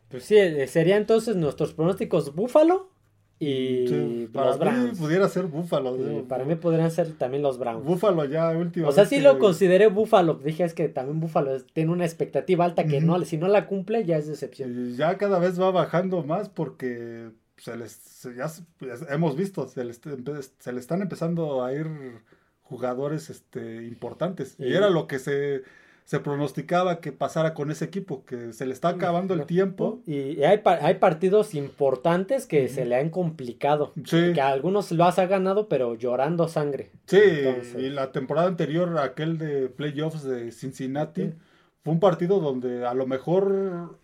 [0.09, 2.91] pues sí, eh, sería entonces nuestros pronósticos Búfalo
[3.39, 4.99] y los Browns.
[4.99, 5.97] pudiera ser Búfalo.
[6.29, 7.85] para mí podrían ser también los Browns.
[7.85, 8.89] Búfalo ya último.
[8.89, 10.35] O sea, sí lo consideré Búfalo.
[10.35, 14.05] Dije es que también Búfalo tiene una expectativa alta que no, si no la cumple
[14.05, 14.95] ya es decepción.
[14.95, 18.51] Ya cada vez va bajando más porque se les, ya
[19.09, 20.01] hemos visto, se les,
[20.59, 21.87] se le están empezando a ir
[22.71, 24.55] jugadores este, importantes.
[24.59, 25.63] Y era lo que se
[26.11, 30.03] se pronosticaba que pasara con ese equipo, que se le está acabando el tiempo.
[30.09, 33.93] Y hay, hay partidos importantes que se le han complicado.
[34.11, 36.91] Que a algunos lo has ganado, pero llorando sangre.
[37.07, 37.21] Sí,
[37.79, 41.33] y la temporada anterior, aquel de playoffs de Cincinnati,
[41.85, 44.01] fue un partido donde a lo mejor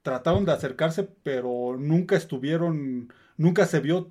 [0.00, 4.10] trataron de acercarse, pero nunca estuvieron, nunca se vio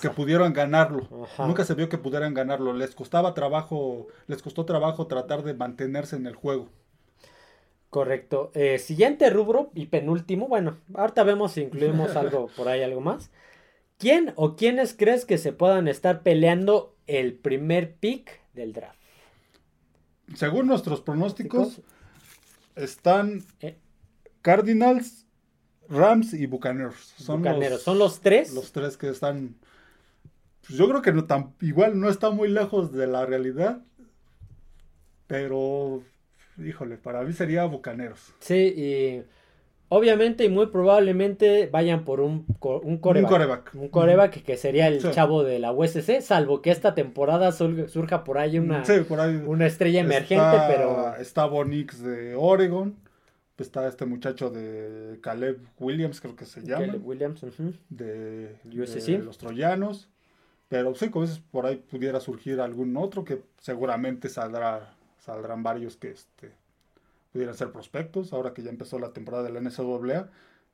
[0.00, 1.08] que, pudieran ganarlo.
[1.38, 2.72] Nunca se vio que pudieran ganarlo.
[2.72, 6.68] Les costaba trabajo, les costó trabajo tratar de mantenerse en el juego.
[7.90, 8.50] Correcto.
[8.54, 10.48] Eh, siguiente rubro y penúltimo.
[10.48, 13.30] Bueno, ahorita vemos si incluimos algo por ahí, algo más.
[13.98, 18.98] ¿Quién o quiénes crees que se puedan estar peleando el primer pick del draft?
[20.34, 21.82] Según nuestros pronósticos,
[22.76, 23.76] están eh.
[24.42, 25.23] Cardinals,
[25.88, 27.14] Rams y Bucaneros.
[27.16, 27.72] Son Bucaneros.
[27.72, 28.52] Los, ¿Son los tres?
[28.54, 29.54] Los tres que están.
[30.66, 33.82] Pues yo creo que no tan, igual no está muy lejos de la realidad.
[35.26, 36.02] Pero,
[36.58, 38.34] híjole, para mí sería Bucaneros.
[38.40, 39.22] Sí, y
[39.88, 43.74] obviamente y muy probablemente vayan por un, un coreback.
[43.74, 44.42] Un coreback.
[44.42, 48.82] que sería el chavo de la USC, salvo que esta temporada surja por ahí una,
[49.46, 51.14] una estrella emergente, pero...
[51.16, 52.96] Está Bonix de Oregon.
[53.56, 56.86] Está este muchacho de Caleb Williams, creo que se llama.
[56.86, 57.40] Caleb Williams,
[57.88, 60.08] de, de, los troyanos.
[60.68, 65.96] Pero sí, como veces por ahí pudiera surgir algún otro que seguramente saldrá, saldrán varios
[65.96, 66.52] que este,
[67.32, 70.30] pudieran ser prospectos, ahora que ya empezó la temporada de la NCAA.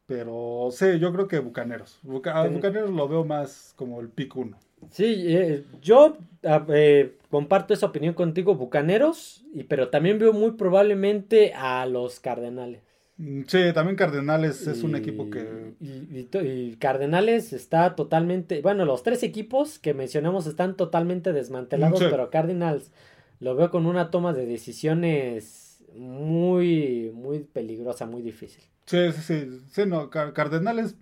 [0.06, 2.00] Pero sí, yo creo que Bucaneros.
[2.02, 4.58] Bucaneros lo veo más como el pick uno.
[4.90, 11.52] Sí, eh, yo eh, comparto esa opinión contigo, Bucaneros, y, pero también veo muy probablemente
[11.54, 12.82] a los Cardenales.
[13.18, 15.74] Mm, sí, también Cardenales es un equipo que...
[15.80, 18.62] Y, Cardenales está totalmente...
[18.62, 22.90] Bueno, los tres equipos que mencionamos están totalmente desmantelados, pero Cardinals
[23.38, 28.64] lo veo con una toma de decisiones muy, muy peligrosa, muy difícil.
[28.86, 29.60] Sí, sí, sí.
[29.70, 30.96] sí no, Cardenales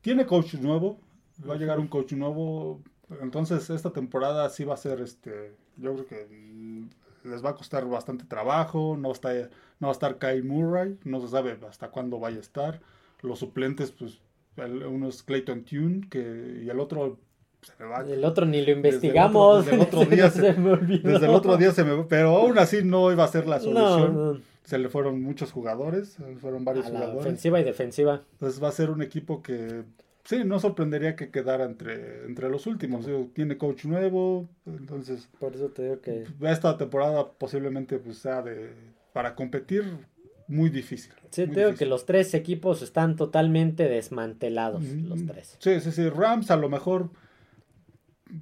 [0.00, 1.00] tiene coach nuevo,
[1.48, 2.80] va a llegar un coach nuevo.
[3.20, 6.26] Entonces, esta temporada sí va a ser, este, yo creo que
[7.24, 8.96] les va a costar bastante trabajo.
[8.98, 9.32] No, está,
[9.78, 12.80] no va a estar Kyle Murray, no se sabe hasta cuándo vaya a estar.
[13.22, 14.20] Los suplentes, pues,
[14.56, 17.18] uno es Clayton Tune que, y el otro
[17.62, 17.72] se.
[18.12, 19.64] El otro ni lo investigamos.
[19.64, 21.10] Desde el otro, día se, me olvidó.
[21.10, 24.42] Desde el otro día se me Pero aún así no iba a ser la solución.
[24.64, 27.20] Se le fueron muchos jugadores, fueron varios jugadores.
[27.20, 28.22] Ofensiva y defensiva.
[28.32, 29.82] Entonces va a ser un equipo que
[30.24, 33.06] sí, no sorprendería que quedara entre, entre los últimos.
[33.34, 35.28] Tiene coach nuevo, entonces.
[35.38, 36.26] Por eso te digo que.
[36.42, 38.70] Esta temporada posiblemente pues, sea de.
[39.12, 39.84] Para competir,
[40.46, 41.12] muy difícil.
[41.30, 45.56] Sí, te digo que los tres equipos están totalmente desmantelados, los tres.
[45.58, 46.08] Sí, sí, sí.
[46.08, 47.10] Rams a lo mejor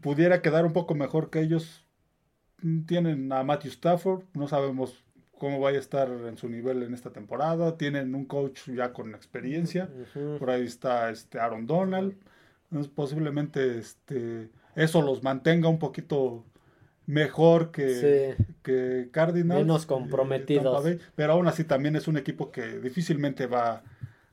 [0.00, 1.84] pudiera quedar un poco mejor que ellos.
[2.86, 5.04] Tienen a Matthew Stafford, no sabemos
[5.38, 7.76] cómo vaya a estar en su nivel en esta temporada.
[7.76, 9.88] Tienen un coach ya con experiencia.
[10.38, 12.14] Por ahí está este Aaron Donald.
[12.94, 16.44] posiblemente este, eso los mantenga un poquito
[17.06, 19.62] mejor que, que Cardinals.
[19.62, 20.86] Menos comprometidos.
[21.14, 23.82] pero aún así también es un equipo que difícilmente va,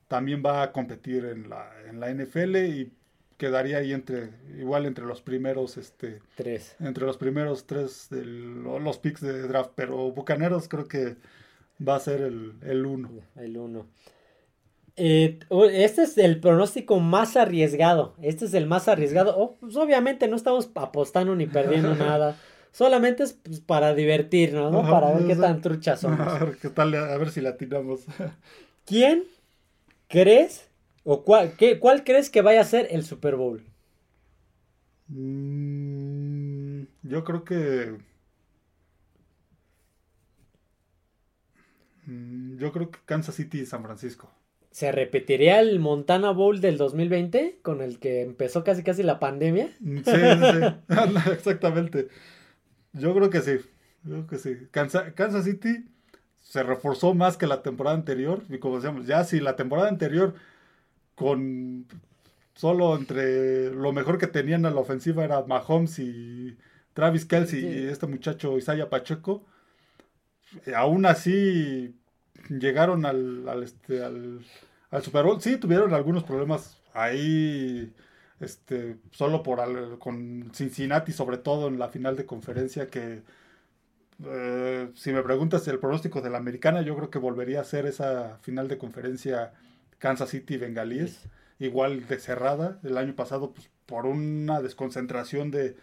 [0.08, 2.92] también va a competir en la, en la NFL y
[3.38, 6.76] quedaría ahí entre igual entre los primeros este tres.
[6.80, 11.16] entre los primeros tres de los picks de draft pero Bucaneros creo que
[11.86, 13.10] va a ser el, el uno.
[13.36, 13.86] El uno.
[14.98, 15.40] Eh,
[15.74, 18.14] este es el pronóstico más arriesgado.
[18.22, 19.36] Este es el más arriesgado.
[19.38, 22.38] Oh, pues obviamente no estamos apostando ni perdiendo nada.
[22.72, 26.20] Solamente es pues, para divertirnos no para ver qué tan truchas somos.
[26.28, 28.02] a ver qué tal a ver si la tiramos
[28.86, 29.24] quién
[30.10, 30.65] crees
[31.08, 33.64] ¿O cuál, qué, cuál crees que vaya a ser el Super Bowl?
[35.08, 37.96] Mm, yo creo que.
[42.08, 44.32] Mm, yo creo que Kansas City y San Francisco.
[44.72, 49.70] ¿Se repetiría el Montana Bowl del 2020 con el que empezó casi casi la pandemia?
[49.80, 50.66] Mm, sí, sí,
[51.32, 52.08] exactamente.
[52.94, 53.60] Yo creo que sí.
[54.04, 54.58] Yo creo que sí.
[54.72, 55.86] Kansas City
[56.40, 58.42] se reforzó más que la temporada anterior.
[58.50, 60.34] Y como decíamos, ya si la temporada anterior
[61.16, 61.88] con
[62.54, 66.58] solo entre lo mejor que tenían a la ofensiva era Mahomes y
[66.94, 69.46] Travis Kelsey y este muchacho Isaiah Pacheco.
[70.74, 71.96] Aún así
[72.50, 74.46] llegaron al, al, este, al,
[75.02, 75.42] Super Bowl.
[75.42, 77.94] Sí, tuvieron algunos problemas ahí,
[78.40, 83.24] este, solo por con Cincinnati, sobre todo en la final de conferencia, que
[84.24, 87.86] eh, si me preguntas el pronóstico de la americana, yo creo que volvería a ser
[87.86, 89.52] esa final de conferencia
[90.06, 92.80] Kansas City Bengalíes, igual de cerrada.
[92.84, 95.78] El año pasado, pues, por una desconcentración de,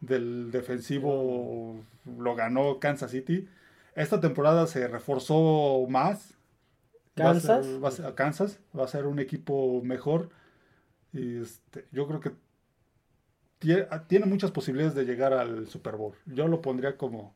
[0.00, 3.46] del defensivo, lo ganó Kansas City.
[3.94, 6.38] Esta temporada se reforzó más.
[7.16, 7.66] Kansas.
[7.84, 10.30] Va a ser, Kansas va a ser un equipo mejor.
[11.12, 12.32] Y este, yo creo que
[13.58, 16.14] tiene, muchas posibilidades de llegar al Super Bowl.
[16.24, 17.34] Yo lo pondría como,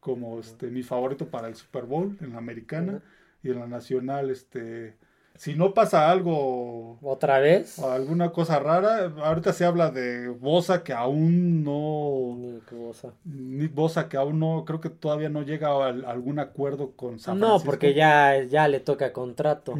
[0.00, 3.02] como este, mi favorito para el Super Bowl en la americana
[3.42, 4.96] y en la nacional, este,
[5.38, 6.98] si no pasa algo.
[7.00, 7.78] ¿Otra vez?
[7.78, 9.12] O alguna cosa rara.
[9.22, 12.34] Ahorita se habla de Bosa que aún no.
[12.36, 13.14] Nick Bosa.
[13.24, 14.64] Nick Bosa que aún no.
[14.66, 17.58] Creo que todavía no llega a, algún acuerdo con San Francisco.
[17.58, 19.74] No, porque ya, ya le toca contrato.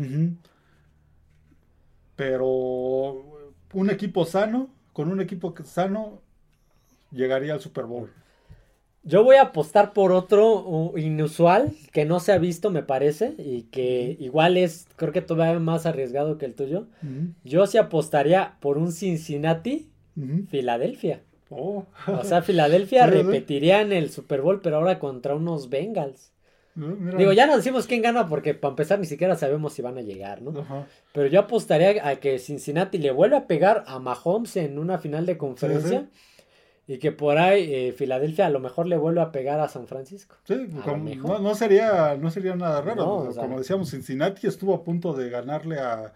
[2.15, 2.47] Pero
[3.73, 6.21] un equipo sano, con un equipo sano,
[7.11, 8.13] llegaría al Super Bowl.
[9.09, 13.35] Yo voy a apostar por otro uh, inusual que no se ha visto, me parece,
[13.39, 16.89] y que igual es, creo que todavía más arriesgado que el tuyo.
[17.43, 19.89] Yo sí apostaría por un Cincinnati,
[20.51, 21.23] Filadelfia.
[21.49, 21.87] Oh.
[22.07, 26.33] o sea, Filadelfia repetiría en el Super Bowl, pero ahora contra unos Bengals.
[27.17, 30.03] Digo, ya no decimos quién gana porque para empezar ni siquiera sabemos si van a
[30.03, 30.87] llegar, ¿no?
[31.13, 35.27] Pero yo apostaría a que Cincinnati le vuelva a pegar a Mahomes en una final
[35.27, 36.09] de conferencia.
[36.91, 39.87] Y que por ahí eh, Filadelfia a lo mejor le vuelve a pegar a San
[39.87, 40.37] Francisco.
[40.45, 40.69] Sí,
[41.23, 43.29] no, sería, no sería nada raro.
[43.37, 46.15] como decíamos, Cincinnati estuvo a punto de ganarle a,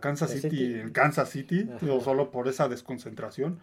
[0.00, 1.68] Kansas City, en Kansas City,
[2.02, 3.60] solo por esa desconcentración.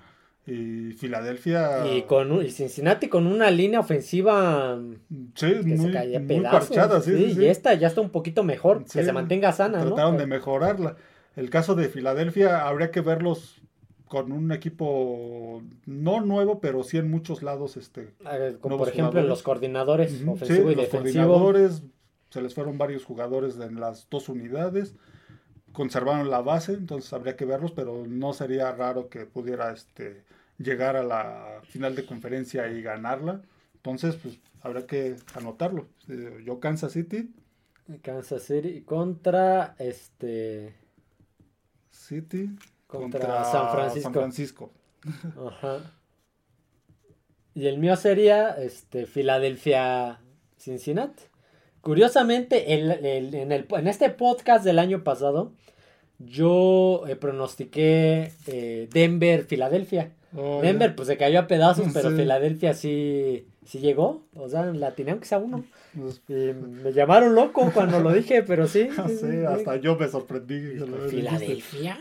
[0.48, 1.86] Y Filadelfia.
[1.94, 4.80] Y, con, y Cincinnati con una línea ofensiva
[5.36, 9.04] sí, que muy, se muy parchada, sí, Y esta ya está un poquito mejor, que
[9.04, 9.82] se mantenga sana.
[9.82, 10.96] Trataron de mejorarla.
[11.36, 13.62] El caso de Filadelfia habría que verlos
[14.10, 17.78] con un equipo no nuevo, pero sí en muchos lados.
[17.78, 18.14] este
[18.60, 21.84] Como por ejemplo los coordinadores ofensivo y los coordinadores,
[22.30, 24.96] se les fueron varios jugadores en las dos unidades
[25.72, 30.24] conservaron la base, entonces habría que verlos, pero no sería raro que pudiera este
[30.58, 33.42] llegar a la final de conferencia y ganarla.
[33.76, 35.88] Entonces, pues habrá que anotarlo.
[36.10, 37.34] Eh, yo Kansas City.
[38.02, 40.76] Kansas City contra este
[41.92, 42.50] City
[42.90, 44.02] contra, San Francisco.
[44.02, 44.72] San Francisco.
[45.48, 45.80] Ajá.
[47.54, 50.20] Y el mío sería este Filadelfia
[50.58, 51.24] Cincinnati.
[51.82, 55.54] Curiosamente, en, el, en este podcast del año pasado,
[56.18, 60.12] yo eh, pronostiqué eh, Denver, Filadelfia.
[60.36, 64.24] Oh, Denver, pues se cayó a pedazos, pero Filadelfia sí, sí llegó.
[64.36, 65.64] O sea, la tenía aunque sea uno.
[65.96, 68.90] Pues, me llamaron loco cuando lo dije, pero sí.
[69.08, 70.80] sí, hasta yo me sorprendí.
[71.10, 72.00] ¿Filadelfia?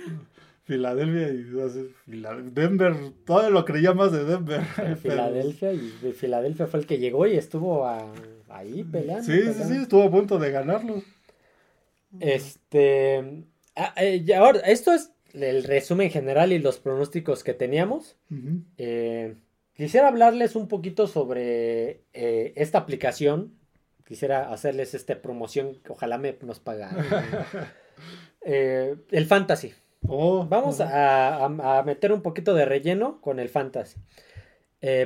[0.68, 4.61] Filadelfia y Denver, todo lo creía más de Denver.
[5.02, 7.85] Filadelfia y Filadelfia fue el que llegó y estuvo
[8.48, 9.24] ahí peleando.
[9.24, 11.02] Sí, sí, sí, estuvo a punto de ganarlo.
[12.20, 13.44] Este,
[13.78, 18.16] Ah, eh, ahora, esto es el resumen general y los pronósticos que teníamos.
[18.76, 19.37] Eh,
[19.72, 23.54] quisiera hablarles un poquito sobre eh, esta aplicación.
[24.04, 27.07] Quisiera hacerles esta promoción que ojalá me nos pagaran.
[28.42, 29.74] el fantasy.
[30.06, 33.98] Oh, Vamos a, meter un poquito de relleno con el fantasy.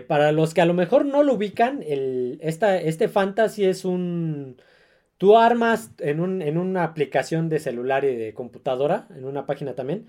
[0.06, 4.56] para los que a lo mejor no lo ubican, el, este fantasy es un
[5.22, 9.76] Tú armas en, un, en una aplicación de celular y de computadora, en una página
[9.76, 10.08] también,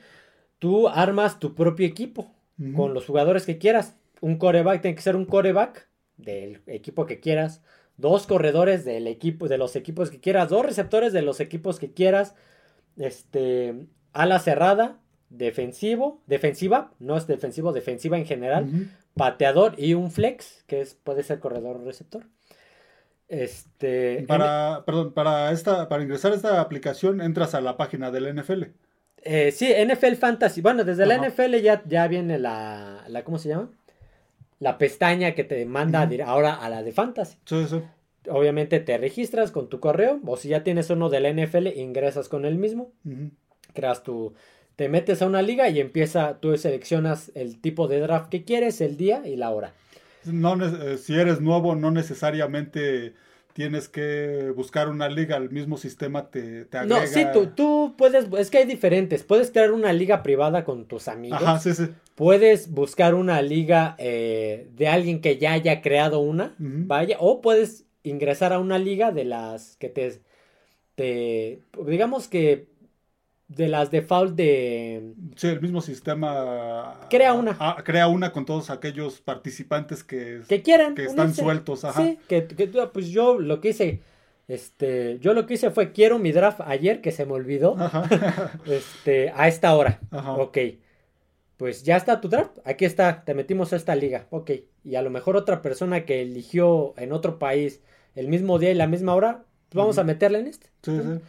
[0.57, 2.33] tú armas tu propio equipo
[2.75, 3.95] con los jugadores que quieras.
[4.21, 7.61] Un coreback tiene que ser un coreback del equipo que quieras,
[7.95, 11.93] dos corredores del equipo, de los equipos que quieras, dos receptores de los equipos que
[11.93, 12.33] quieras,
[12.97, 14.97] este, ala cerrada,
[15.29, 21.23] defensivo, defensiva, no es defensivo, defensiva en general, pateador y un flex, que es, puede
[21.23, 22.23] ser corredor o receptor.
[23.27, 24.25] Este.
[24.27, 28.63] Para, perdón, para esta, para ingresar a esta aplicación entras a la página del NFL.
[29.23, 30.61] Eh, sí, NFL Fantasy.
[30.61, 33.69] Bueno, desde la NFL ya, ya viene la, la, ¿cómo se llama?
[34.59, 37.37] La pestaña que te manda ahora a la de Fantasy.
[37.45, 37.81] Sí, sí.
[38.29, 42.29] Obviamente te registras con tu correo, o si ya tienes uno de la NFL, ingresas
[42.29, 42.91] con el mismo.
[43.73, 44.33] Creas tu,
[44.75, 48.81] te metes a una liga y empieza, tú seleccionas el tipo de draft que quieres,
[48.81, 49.73] el día y la hora.
[50.25, 53.13] No, eh, si eres nuevo, no necesariamente
[53.53, 57.01] tienes que buscar una liga, el mismo sistema te, te agrega.
[57.01, 60.85] No, sí, tú, tú puedes, es que hay diferentes, puedes crear una liga privada con
[60.85, 61.41] tus amigos.
[61.41, 61.87] Ajá, sí, sí.
[62.15, 67.85] Puedes buscar una liga eh, de alguien que ya haya creado una, vaya, o puedes
[68.03, 70.19] ingresar a una liga de las que te,
[70.95, 72.67] te digamos que
[73.55, 75.13] de las default de...
[75.35, 76.99] Sí, el mismo sistema...
[77.09, 77.55] Crea una.
[77.59, 80.41] Ah, crea una con todos aquellos participantes que...
[80.47, 80.95] Que quieran.
[80.95, 82.01] Que están sueltos, ajá.
[82.01, 82.41] Sí, que,
[82.93, 84.01] pues yo lo que hice...
[84.47, 87.77] Este, yo lo que hice fue quiero mi draft ayer que se me olvidó.
[88.65, 89.99] este, a esta hora.
[90.11, 90.33] Ajá.
[90.33, 90.57] Ok.
[91.55, 92.57] Pues ya está tu draft.
[92.65, 93.23] Aquí está.
[93.23, 94.27] Te metimos a esta liga.
[94.31, 94.51] Ok.
[94.83, 97.81] Y a lo mejor otra persona que eligió en otro país
[98.15, 100.67] el mismo día y la misma hora, pues vamos a meterla en este.
[100.83, 101.19] Sí, sí.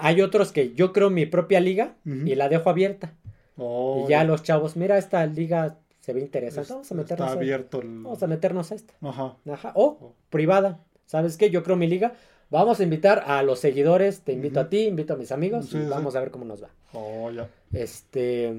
[0.00, 3.14] Hay otros que yo creo mi propia liga y la dejo abierta.
[3.56, 6.72] Oh, y ya los chavos, mira, esta liga se ve interesante.
[6.72, 8.94] Vamos a meternos está abierto Vamos a meternos a esta.
[9.02, 9.36] Ajá.
[9.50, 9.72] Ajá.
[9.74, 10.14] O oh.
[10.30, 10.80] privada.
[11.06, 11.50] ¿Sabes qué?
[11.50, 12.14] Yo creo mi liga.
[12.50, 14.22] Vamos a invitar a los seguidores.
[14.22, 15.72] Te invito a ti, invito a mis amigos.
[15.74, 16.70] y vamos a ver cómo nos va.
[16.92, 17.48] Oh, ya.
[17.72, 18.54] Este.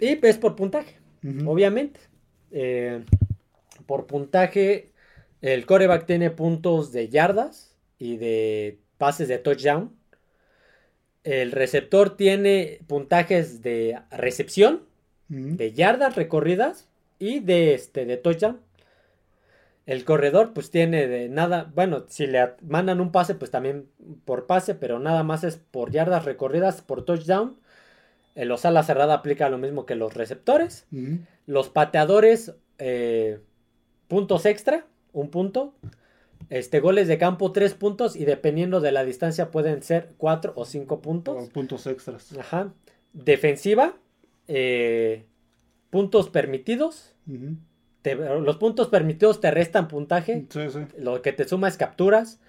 [0.00, 0.96] Y es por puntaje,
[1.46, 2.00] obviamente.
[2.50, 3.04] Eh,
[3.86, 4.92] por puntaje,
[5.40, 9.94] el coreback tiene puntos de yardas y de pases de touchdown.
[11.24, 14.84] El receptor tiene puntajes de recepción,
[15.28, 16.88] de yardas recorridas
[17.18, 18.60] y de, este, de touchdown.
[19.84, 21.70] El corredor, pues tiene de nada.
[21.74, 23.90] Bueno, si le mandan un pase, pues también
[24.24, 27.58] por pase, pero nada más es por yardas recorridas, por touchdown.
[28.34, 30.86] El los ala cerrada aplica lo mismo que los receptores.
[31.44, 33.38] Los pateadores, eh,
[34.08, 35.74] puntos extra, un punto.
[36.50, 38.16] Este, goles de campo, tres puntos.
[38.16, 41.48] Y dependiendo de la distancia, pueden ser cuatro o cinco puntos.
[41.50, 42.36] puntos extras.
[42.38, 42.72] Ajá.
[43.12, 43.96] Defensiva,
[44.48, 45.24] eh,
[45.90, 47.14] puntos permitidos.
[48.04, 50.46] los puntos permitidos te restan puntaje.
[50.50, 50.80] Sí, sí.
[50.98, 52.40] Lo que te suma es capturas.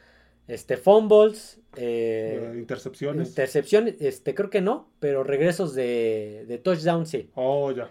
[0.48, 1.60] Este, fumbles.
[1.76, 3.30] Eh, intercepciones.
[3.30, 7.30] Intercepciones, este, creo que no, pero regresos de, de touchdown sí.
[7.36, 7.90] Oh, ya.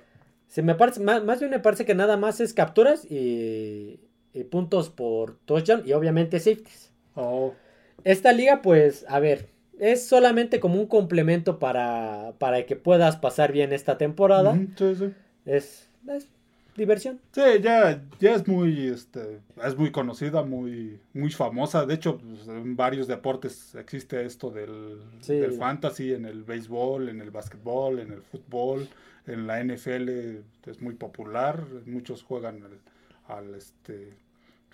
[0.54, 3.98] Se me parece, más, bien me parece que nada más es capturas y,
[4.42, 6.90] puntos por touchdown y obviamente safeties.
[7.14, 7.54] Oh.
[8.02, 13.52] Esta liga, pues, a ver, es solamente como un complemento para, para que puedas pasar
[13.52, 14.58] bien esta temporada.
[14.76, 15.12] sí, sí.
[15.46, 16.26] Es, es,
[16.76, 17.20] diversión.
[17.30, 21.86] Sí, ya, ya es muy, este, es muy conocida, muy, muy famosa.
[21.86, 27.20] De hecho, pues, en varios deportes existe esto del, del fantasy, en el béisbol, en
[27.20, 28.88] el básquetbol, en el fútbol
[29.26, 30.08] en la NFL
[30.66, 32.62] es muy popular, muchos juegan
[33.28, 34.12] al, este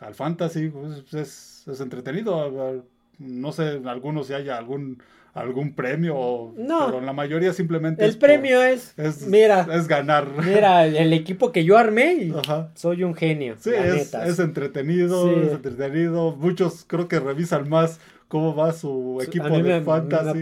[0.00, 2.84] al fantasy, pues, es, es, entretenido.
[3.18, 8.62] No sé, algunos si haya algún algún premio, no, pero la mayoría simplemente el premio
[8.62, 8.94] es,
[9.28, 10.26] mira, es ganar.
[10.44, 12.34] Mira, el equipo que yo armé y
[12.74, 13.54] soy un genio.
[13.58, 16.34] Sí, es, es, entretenido, es entretenido.
[16.34, 20.40] Muchos creo que revisan más cómo va su equipo de fantasy,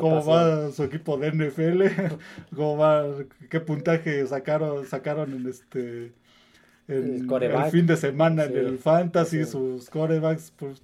[0.00, 1.82] cómo va su equipo de NFL,
[2.56, 3.04] cómo va,
[3.50, 6.12] qué puntaje sacaron, sacaron en este
[6.88, 7.26] el,
[7.70, 10.80] fin de semana en el fantasy, sus corebacks, pues,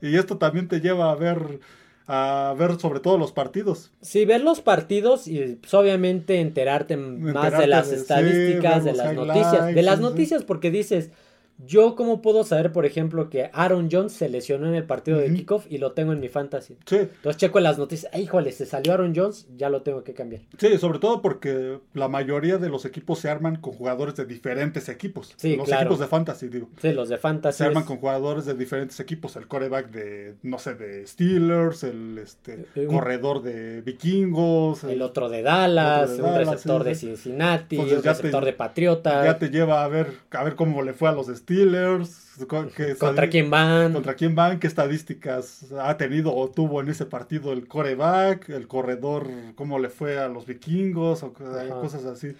[0.00, 1.60] y esto también te lleva a ver
[2.08, 3.92] a ver sobre todo los partidos.
[4.00, 9.74] Sí, ver los partidos y pues, obviamente enterarte, más de las estadísticas, de las noticias,
[9.74, 11.10] de las noticias porque dices,
[11.58, 15.32] yo, ¿cómo puedo saber, por ejemplo, que Aaron Jones se lesionó en el partido de
[15.32, 16.76] kickoff y lo tengo en mi fantasy?
[16.86, 16.96] Sí.
[16.96, 18.52] Entonces checo en las noticias, ¡ay, híjole!
[18.52, 20.42] Se salió Aaron Jones, ya lo tengo que cambiar.
[20.58, 24.88] Sí, sobre todo porque la mayoría de los equipos se arman con jugadores de diferentes
[24.88, 25.34] equipos.
[25.36, 26.68] Sí, los equipos de fantasy, digo.
[26.80, 27.58] Sí, los de fantasy.
[27.58, 29.36] Se arman con jugadores de diferentes equipos.
[29.36, 34.84] El coreback de, no sé, de Steelers, el este, eh, corredor de Vikingos.
[34.84, 39.24] El, otro de Dallas, un receptor de Cincinnati, un receptor de Patriotas.
[39.24, 43.50] Ya te lleva a ver, a ver cómo le fue a los Steelers contra quién
[43.50, 48.48] van, contra quién van, qué estadísticas ha tenido o tuvo en ese partido el coreback,
[48.48, 52.34] el corredor, cómo le fue a los vikingos o cosas así.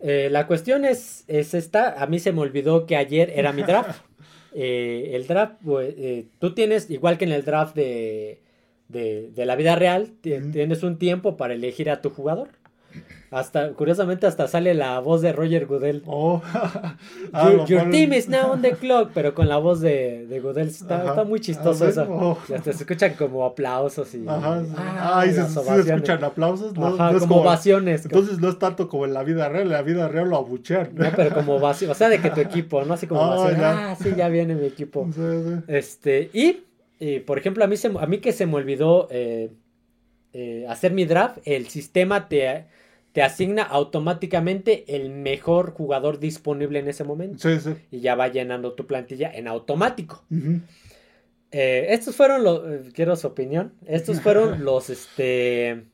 [0.00, 3.62] Eh, la cuestión es, es esta, a mí se me olvidó que ayer era mi
[3.62, 4.02] draft.
[4.54, 8.42] Eh, el draft, eh, tú tienes, igual que en el draft de,
[8.88, 12.50] de, la vida real, tienes un tiempo para elegir a tu jugador.
[13.32, 16.02] Hasta, curiosamente, hasta sale la voz de Roger Goodell.
[16.06, 16.42] Oh.
[17.34, 20.68] Ah, your, team is now on the clock, pero con la voz de, de Goodell.
[20.68, 22.06] Está, muy chistoso eso.
[22.08, 22.38] Oh.
[22.46, 24.26] se escuchan como aplausos y.
[24.28, 24.62] Ajá.
[24.76, 26.74] Ah, se, escuchan aplausos.
[26.74, 28.04] No, Ajá, como, ovaciones.
[28.04, 29.62] Entonces no es tanto como en la vida real.
[29.62, 30.90] En la vida real lo abuchean.
[30.94, 31.90] No, pero como ovación.
[31.90, 32.94] O sea, de que tu equipo, ¿no?
[32.94, 33.60] Así como ah, ovación.
[33.64, 35.08] Ah, sí, ya viene mi equipo.
[35.68, 36.64] Este, y,
[36.98, 39.50] y, por ejemplo, a mí, se, a mí que se me olvidó eh,
[40.34, 42.66] eh, hacer mi draft, el sistema te
[43.12, 47.38] te asigna automáticamente el mejor jugador disponible en ese momento.
[47.38, 47.74] Sí, sí.
[47.90, 50.24] Y ya va llenando tu plantilla en automático.
[51.50, 55.84] Eh, estos fueron los, eh, quiero su opinión, estos fueron los, este,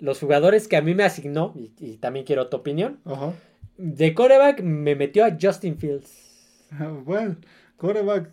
[0.00, 2.98] los jugadores que a mí me asignó, y, también quiero tu opinión.
[3.76, 6.66] De coreback me metió a Justin Fields.
[7.04, 7.36] Bueno,
[7.76, 8.30] coreback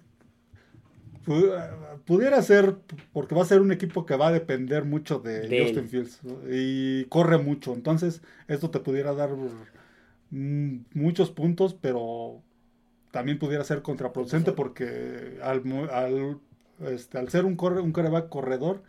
[2.05, 2.75] Pudiera ser,
[3.11, 7.03] porque va a ser un equipo que va a depender mucho de, Justin Fields y
[7.05, 7.73] corre mucho.
[7.73, 9.31] Entonces, esto te pudiera dar
[10.29, 12.41] mm, muchos puntos, pero
[13.11, 16.39] también pudiera ser contraproducente porque al, al,
[16.87, 18.83] este, al ser un, corre, un corredor,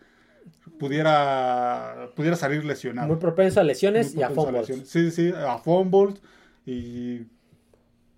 [0.77, 3.09] pudiera, pudiera salir lesionado.
[3.09, 4.67] Muy propenso a lesiones y a fumbles.
[4.85, 6.21] Sí, sí, a fumbles
[6.65, 7.25] y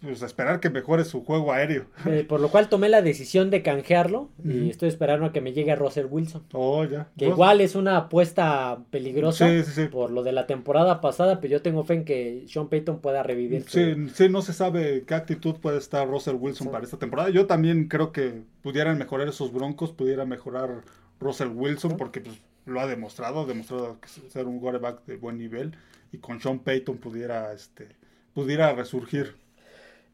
[0.02, 1.86] pues esperar que mejore su juego aéreo.
[2.06, 5.54] Eh, por lo cual tomé la decisión de canjearlo y estoy esperando a que me
[5.54, 6.43] llegue Russell Wilson.
[6.54, 7.10] Oh, ya.
[7.18, 9.47] Que igual es una apuesta peligrosa
[9.91, 13.22] por lo de la temporada pasada, pero yo tengo fe en que Sean Payton pueda
[13.22, 13.66] revivir.
[13.68, 17.30] Sí, sí, no se sabe qué actitud puede estar Russell Wilson para esta temporada.
[17.30, 20.82] Yo también creo que pudieran mejorar esos broncos, pudiera mejorar
[21.20, 23.99] Russell Wilson, porque pues, lo ha demostrado, ha demostrado
[24.30, 25.76] ser un quarterback de buen nivel
[26.12, 27.88] y con Sean Payton pudiera, este,
[28.34, 29.36] pudiera resurgir.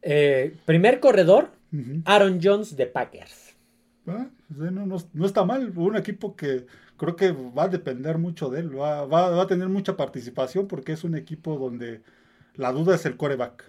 [0.09, 1.49] Eh, primer corredor,
[2.05, 3.53] Aaron Jones de Packers.
[4.07, 5.73] Ah, pues, no, está mal.
[5.75, 8.79] Un equipo que creo que va a depender mucho de él.
[8.79, 12.03] Va, a tener mucha participación porque es un equipo donde
[12.55, 13.65] La duda es el coreback.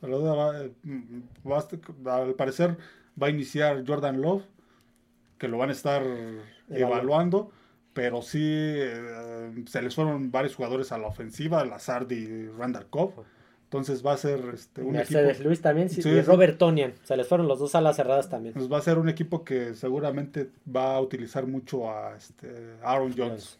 [0.00, 0.52] La duda va,
[0.84, 2.76] mm, al parecer
[3.20, 4.44] va a iniciar Jordan Love,
[5.38, 6.04] que lo van a estar
[6.70, 7.50] evaluando,
[7.94, 13.24] pero sí eh, se les fueron varios jugadores a la ofensiva, Lazard y Randall Cobb.
[13.74, 16.94] Entonces va a ser este, un Mercedes Luis también y Robert Tonian.
[17.02, 18.54] Se les fueron los dos alas cerradas también.
[18.54, 23.12] Pues va a ser un equipo que seguramente va a utilizar mucho a este, Aaron
[23.16, 23.58] Jones.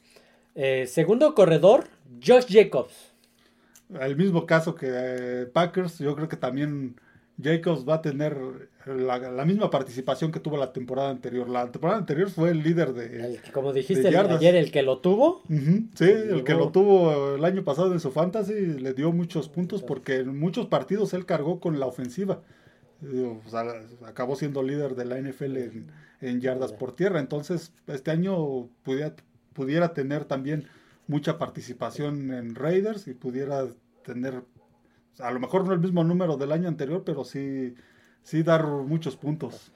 [0.55, 1.89] Eh, segundo corredor,
[2.25, 2.95] Josh Jacobs.
[4.01, 6.95] El mismo caso que eh, Packers, yo creo que también
[7.43, 8.37] Jacobs va a tener
[8.87, 11.49] la, misma participación que tuvo la temporada anterior.
[11.49, 13.41] La temporada anterior fue el líder de.
[13.53, 15.43] como dijiste ayer, el que lo tuvo.
[15.49, 19.83] sí, el que lo tuvo el año pasado en su fantasy le dio muchos puntos
[19.83, 22.43] porque en muchos partidos él cargó con la ofensiva.
[24.07, 25.57] acabó siendo líder de la NFL
[26.21, 27.19] en, yardas por tierra.
[27.19, 29.15] Entonces, este año pudiera,
[29.55, 30.69] pudiera tener también
[31.09, 33.67] mucha participación en Raiders y pudiera
[34.05, 34.43] tener
[35.19, 37.75] a lo mejor no el mismo número del año anterior, pero sí,
[38.23, 39.73] sí dar muchos puntos.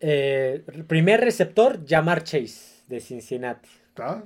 [0.00, 3.68] Eh, primer receptor, Jamar Chase, de Cincinnati.
[3.96, 4.22] Ah,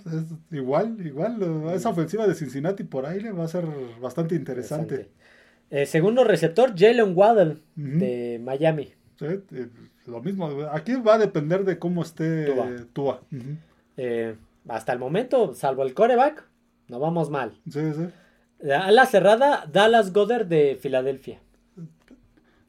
[0.51, 1.71] igual, igual.
[1.75, 3.65] Esa ofensiva de Cincinnati por ahí le va a ser
[4.01, 5.11] bastante interesante.
[5.71, 8.95] Eh, segundo receptor, Jalen Waddell, de Miami.
[9.19, 9.69] Sí, eh,
[10.07, 10.49] lo mismo.
[10.73, 12.47] Aquí va a depender de cómo esté
[12.95, 13.21] Tua.
[14.69, 16.45] hasta el momento, salvo el coreback,
[16.89, 17.61] no vamos mal.
[17.71, 18.09] Sí, sí.
[18.63, 21.41] A la cerrada, Dallas Goddard de Filadelfia.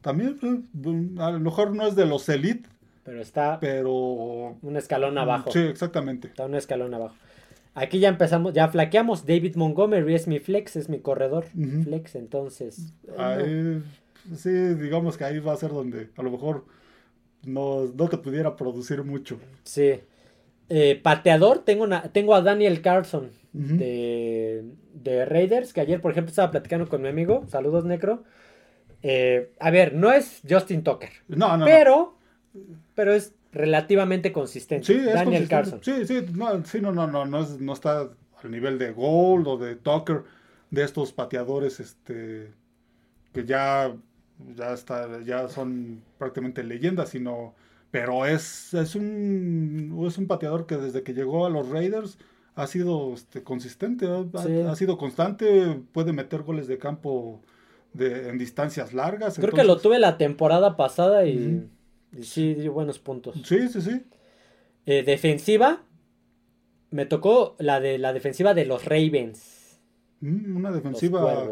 [0.02, 2.70] También, eh, a lo mejor no es de los elite.
[3.04, 3.60] Pero está.
[3.60, 4.58] Pero.
[4.62, 5.52] Un escalón abajo.
[5.52, 6.28] Sí, exactamente.
[6.28, 7.16] Está un escalón abajo.
[7.74, 9.26] Aquí ya empezamos, ya flaqueamos.
[9.26, 11.46] David Montgomery es mi flex, es mi corredor.
[11.84, 12.94] Flex, entonces.
[13.18, 13.82] Eh,
[14.36, 16.66] sí, digamos que ahí va a ser donde a lo mejor
[17.46, 19.40] no, te pudiera producir mucho.
[19.64, 20.02] Sí.
[20.70, 24.64] Eh, pateador, tengo, una, tengo a Daniel Carson de,
[24.94, 27.46] de, Raiders, que ayer, por ejemplo, estaba platicando con mi amigo.
[27.48, 28.24] Saludos, Necro.
[29.02, 31.10] Eh, a ver, no es Justin Tucker.
[31.28, 31.66] No, no.
[31.66, 32.18] Pero,
[32.94, 34.86] pero es relativamente consistente.
[34.86, 35.80] Sí, Daniel Carson.
[35.84, 38.10] Sí, sí, no, sí, no, no, no, no, no está
[38.44, 40.24] al nivel de Gold o de Tucker,
[40.70, 42.52] de estos pateadores, este,
[43.34, 43.92] que ya,
[44.56, 47.56] ya está, ya son prácticamente leyendas, sino,
[47.92, 52.18] pero es, es un, es un pateador que desde que llegó a los Raiders
[52.56, 57.42] ha sido este, consistente, ha, sido constante, puede meter goles de campo
[57.94, 59.38] de, en distancias largas.
[59.40, 61.70] Creo que lo tuve la temporada pasada y,
[62.22, 63.36] sí dio buenos puntos.
[63.46, 64.02] Sí, sí, sí.
[64.86, 65.84] Eh, defensiva,
[66.92, 69.80] me tocó la de la defensiva de los Ravens.
[70.20, 71.48] Mm, una defensiva.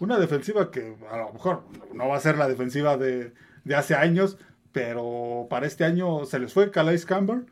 [0.00, 1.62] Una defensiva que a lo mejor
[1.94, 3.32] no va a ser la defensiva de,
[3.64, 4.36] de hace años,
[4.76, 7.46] pero para este año se les fue Calais Campbell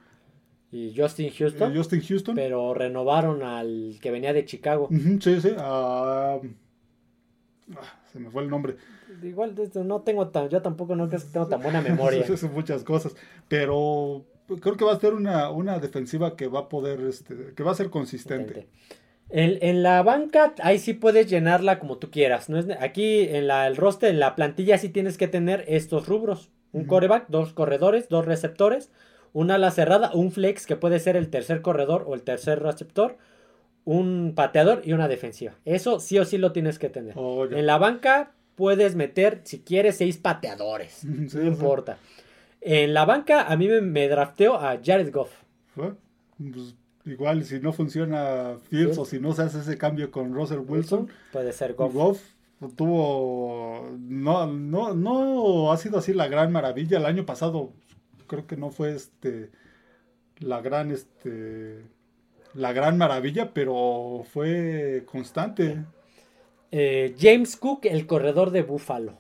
[0.71, 1.73] y Justin Houston.
[1.73, 2.35] Eh, Justin Houston.
[2.35, 4.91] Pero renovaron al que venía de Chicago.
[4.91, 5.55] sí, sí.
[5.57, 6.39] Ah,
[8.13, 8.77] se me fue el nombre.
[9.23, 9.55] Igual
[9.87, 12.27] no tengo tan, yo tampoco no tengo tan buena memoria.
[12.37, 13.17] Son muchas cosas.
[13.49, 14.27] Pero
[14.61, 17.71] creo que va a ser una, una defensiva que va a poder, este, que va
[17.71, 18.69] a ser consistente.
[19.31, 22.51] En, en, la banca, ahí sí puedes llenarla como tú quieras.
[22.51, 22.63] ¿no?
[22.81, 26.51] Aquí en la, el roster, en la plantilla, sí tienes que tener estos rubros.
[26.75, 28.91] Un coreback, dos corredores, dos receptores,
[29.33, 33.17] un ala cerrada, un flex que puede ser el tercer corredor o el tercer receptor,
[33.85, 35.55] un pateador y una defensiva.
[35.65, 37.15] Eso sí o sí lo tienes que tener.
[37.17, 41.05] Oh, en la banca puedes meter, si quieres, seis pateadores.
[41.05, 41.99] no importa.
[42.61, 45.31] En la banca a mí me, drafteo a Jared Goff.
[45.75, 45.95] Pues,
[47.05, 51.09] igual, si no funciona Fields o si no se hace ese cambio con Russell Wilson,
[51.33, 51.93] puede ser Goff.
[51.93, 52.34] Goff
[52.77, 57.73] tuvo no no no ha sido así la gran maravilla el año pasado
[58.27, 59.51] creo que no fue este
[60.41, 61.85] la gran este
[62.55, 65.85] la gran maravilla, pero fue constante.
[66.71, 69.19] Eh, James Cook, el corredor de Buffalo.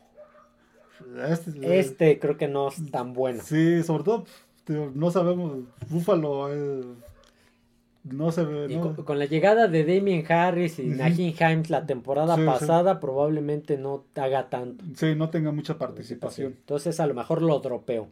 [1.28, 3.42] Este, este, creo que no es tan bueno.
[3.42, 4.24] Sí, sobre todo
[4.94, 5.58] no sabemos
[5.90, 6.82] Buffalo eh,
[8.04, 8.80] no se ve.
[9.04, 14.50] Con, la llegada de Damien Harris y Najin Himes la temporada pasada, probablemente no haga
[14.50, 14.84] tanto.
[14.94, 16.54] Sí, no tenga mucha participación.
[16.58, 18.08] Entonces a lo mejor lo dropeo.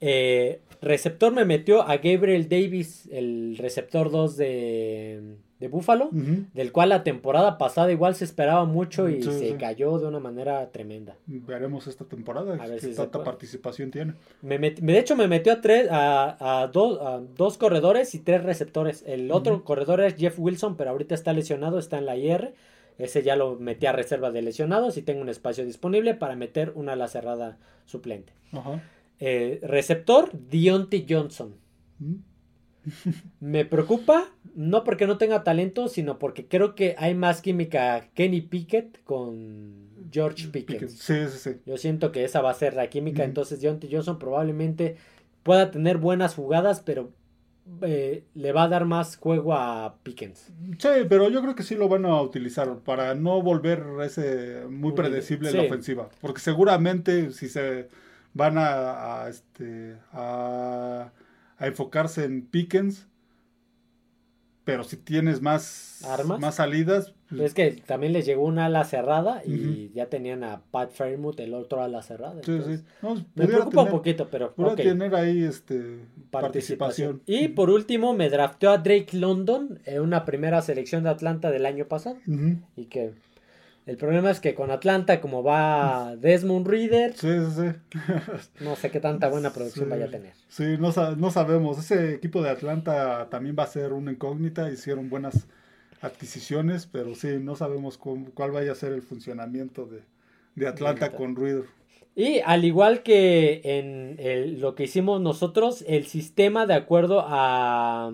[0.00, 5.22] Eh, receptor me metió a Gabriel Davis, el receptor 2 de,
[5.60, 10.06] de Buffalo, del cual la temporada pasada igual se esperaba mucho y se cayó de
[10.06, 11.16] una manera tremenda.
[11.26, 14.14] Veremos esta temporada, a ver si tanta participación tiene.
[14.42, 19.02] Me de hecho, me metió a, tres, a, a, dos corredores y tres receptores.
[19.06, 22.54] El otro corredor es Jeff Wilson, pero ahorita está lesionado, está en la IR.
[22.98, 26.72] Ese ya lo metí a reserva de lesionados y tengo un espacio disponible para meter
[26.74, 28.32] una ala cerrada suplente.
[29.20, 31.54] Eh, receptor, Dionte Johnson.
[33.40, 38.40] Me preocupa, no porque no tenga talento, sino porque creo que hay más química Kenny
[38.40, 40.88] Pickett con George Pickett.
[40.88, 41.50] Sí, sí, sí.
[41.66, 44.96] Yo siento que esa va a ser la química, entonces Deontay Johnson probablemente
[45.42, 47.12] pueda tener buenas jugadas, pero
[47.82, 50.50] eh, le va a dar más juego a Pickens.
[50.78, 54.92] Sí, pero yo creo que sí lo van a utilizar para no volver ese muy
[54.92, 56.08] predecible la ofensiva.
[56.20, 57.88] Porque seguramente si se
[58.32, 61.10] van a, este, a,
[61.66, 63.08] enfocarse en Pickens,
[64.68, 66.40] pero si tienes más, ¿Armas?
[66.40, 67.14] más salidas.
[67.30, 71.40] Pues es que también les llegó una ala cerrada y ya tenían a Pat Fairmouth,
[71.40, 72.42] el otro ala cerrada.
[72.42, 72.84] Sí, sí.
[73.34, 74.52] me preocupa un poquito, pero.
[74.56, 74.86] Okay.
[74.86, 76.00] tener ahí este,
[76.30, 77.22] participación.
[77.24, 81.64] Y por último, me drafteó a Drake London en una primera selección de Atlanta del
[81.64, 82.18] año pasado.
[82.76, 83.14] Y que
[83.88, 87.96] el problema es que con Atlanta, como va Desmond Reader, sí, sí,
[88.62, 90.34] no sé qué tanta buena producción vaya a tener.
[90.50, 91.78] Sí, no, no sabemos.
[91.78, 94.70] Ese equipo de Atlanta también va a ser una incógnita.
[94.70, 95.46] Hicieron buenas
[96.02, 99.88] adquisiciones, pero sí, no sabemos cuál vaya a ser el funcionamiento
[100.54, 101.64] de, Atlanta con Reader.
[102.14, 108.12] Y al igual que en lo que hicimos nosotros, el sistema de acuerdo a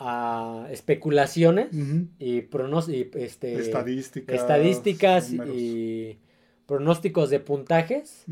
[0.00, 1.68] a especulaciones
[2.18, 6.18] y, pronósticos este, estadísticas, estadísticas y
[6.64, 8.24] pronósticos de puntajes,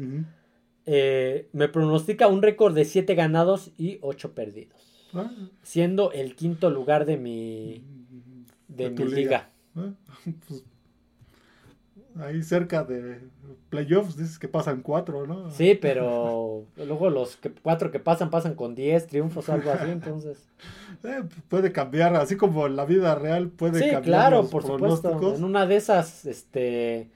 [0.87, 5.11] eh, me pronostica un récord de 7 ganados y 8 perdidos.
[5.12, 5.31] Ah.
[5.62, 7.85] Siendo el quinto lugar de mi,
[8.69, 9.51] de, mi liga.
[9.77, 9.93] Ah,
[10.49, 10.64] pues,
[12.21, 13.21] ahí cerca de
[13.71, 15.51] playoffs dices que pasan cuatro, ¿no?
[15.51, 20.39] Sí, pero luego los que, cuatro que pasan pasan con 10 triunfos algo así, entonces.
[21.05, 24.03] Eh, puede cambiar, así como en la vida real puede sí, cambiar.
[24.03, 25.37] claro, por supuesto.
[25.37, 27.09] En una de esas, este.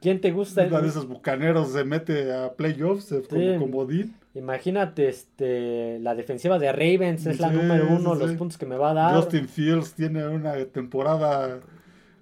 [0.00, 0.64] ¿Quién te gusta?
[0.64, 4.14] Una de esos bucaneros se mete a playoffs eh, como comodín.
[4.34, 8.90] Imagínate, este, la defensiva de Ravens es la número uno, los puntos que me va
[8.90, 9.14] a dar.
[9.16, 11.58] Justin Fields tiene una temporada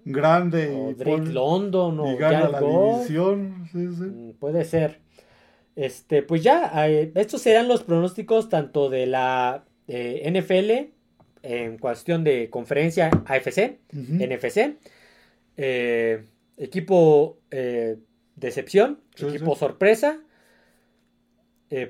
[0.05, 3.68] grande y Drake London o gana la división.
[3.72, 5.00] Mm, puede ser.
[5.74, 10.92] Este, pues ya, estos serán los pronósticos tanto de la eh, NFL
[11.42, 14.76] en cuestión de conferencia AFC, NFC,
[15.57, 16.24] eh,
[16.57, 17.96] equipo eh,
[18.36, 20.20] decepción, equipo sorpresa,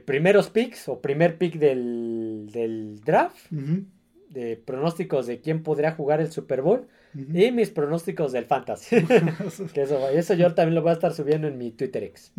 [0.04, 6.30] primeros picks o primer pick del, del draft, de pronósticos de quién podría jugar el
[6.30, 6.86] Super Bowl.
[7.14, 8.96] Y mis pronósticos del Fantasy.
[9.74, 12.32] eso, eso, yo también lo voy a estar subiendo en mi Twitter X.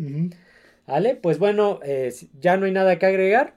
[0.86, 1.16] ¿Vale?
[1.16, 3.54] Pues bueno, eh, ya no hay nada que agregar.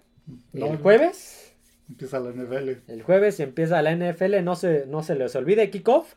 [0.54, 1.54] el jueves.
[1.90, 2.70] Empieza la NFL.
[2.88, 4.44] El jueves empieza la NFL.
[4.44, 6.14] No se, no se les olvide kickoff.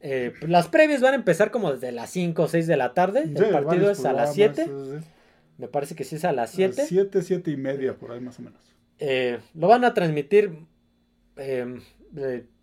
[0.00, 3.22] Eh, las previas van a empezar como desde las 5 o 6 de la tarde.
[3.22, 4.68] el partido es a las 7.
[5.58, 6.84] Me parece que sí es a las 7.
[6.86, 8.60] 7, 7 y media, por ahí más o menos.
[8.98, 10.58] Eh, lo van a transmitir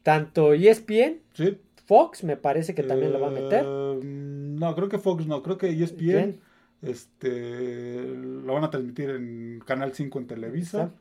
[0.04, 1.20] tanto ESPN,
[1.86, 3.66] Fox me parece que también lo va a meter.
[3.66, 6.40] Eh, no, creo que Fox no, creo que ESPN
[6.82, 10.92] este, lo van a transmitir en Canal 5 en Televisa,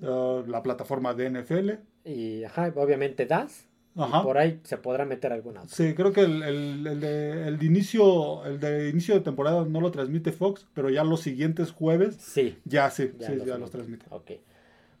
[0.00, 1.70] uh, la plataforma de NFL.
[2.04, 2.42] Y
[2.74, 3.68] obviamente DAS.
[3.94, 5.68] por ahí se podrá meter alguna.
[5.68, 9.80] Sí, creo que el, el, de, el, de, inicio, el de inicio de temporada no
[9.80, 12.58] lo transmite Fox, pero ya los siguientes jueves sí.
[12.64, 14.06] ya sí, ya, sí, ya los transmite.
[14.10, 14.32] Ok.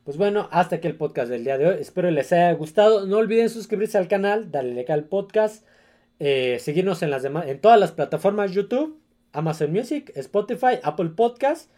[0.04, 1.76] Pues bueno, hasta aquí el podcast del día de hoy.
[1.80, 3.06] Espero les haya gustado.
[3.06, 5.64] No olviden suscribirse al canal, darle like al podcast,
[6.18, 9.00] eh, seguirnos en, las demás, en todas las plataformas YouTube,
[9.32, 11.70] Amazon Music, Spotify, Apple Podcast,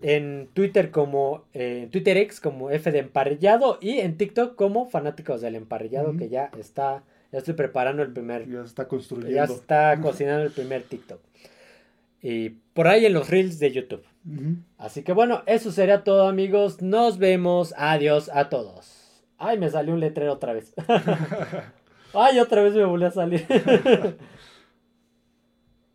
[0.00, 5.42] en Twitter como eh, Twitter X como F de emparrillado y en TikTok como fanáticos
[5.42, 7.02] del emparrillado que ya está,
[7.32, 11.20] ya estoy preparando el primer, ya está construyendo, ya está cocinando el primer TikTok
[12.22, 14.02] y por ahí en los reels de YouTube.
[14.76, 16.82] Así que bueno, eso sería todo amigos.
[16.82, 17.74] Nos vemos.
[17.76, 19.22] Adiós a todos.
[19.38, 20.74] Ay, me salió un letrero otra vez.
[22.14, 23.46] Ay, otra vez me volvió a salir.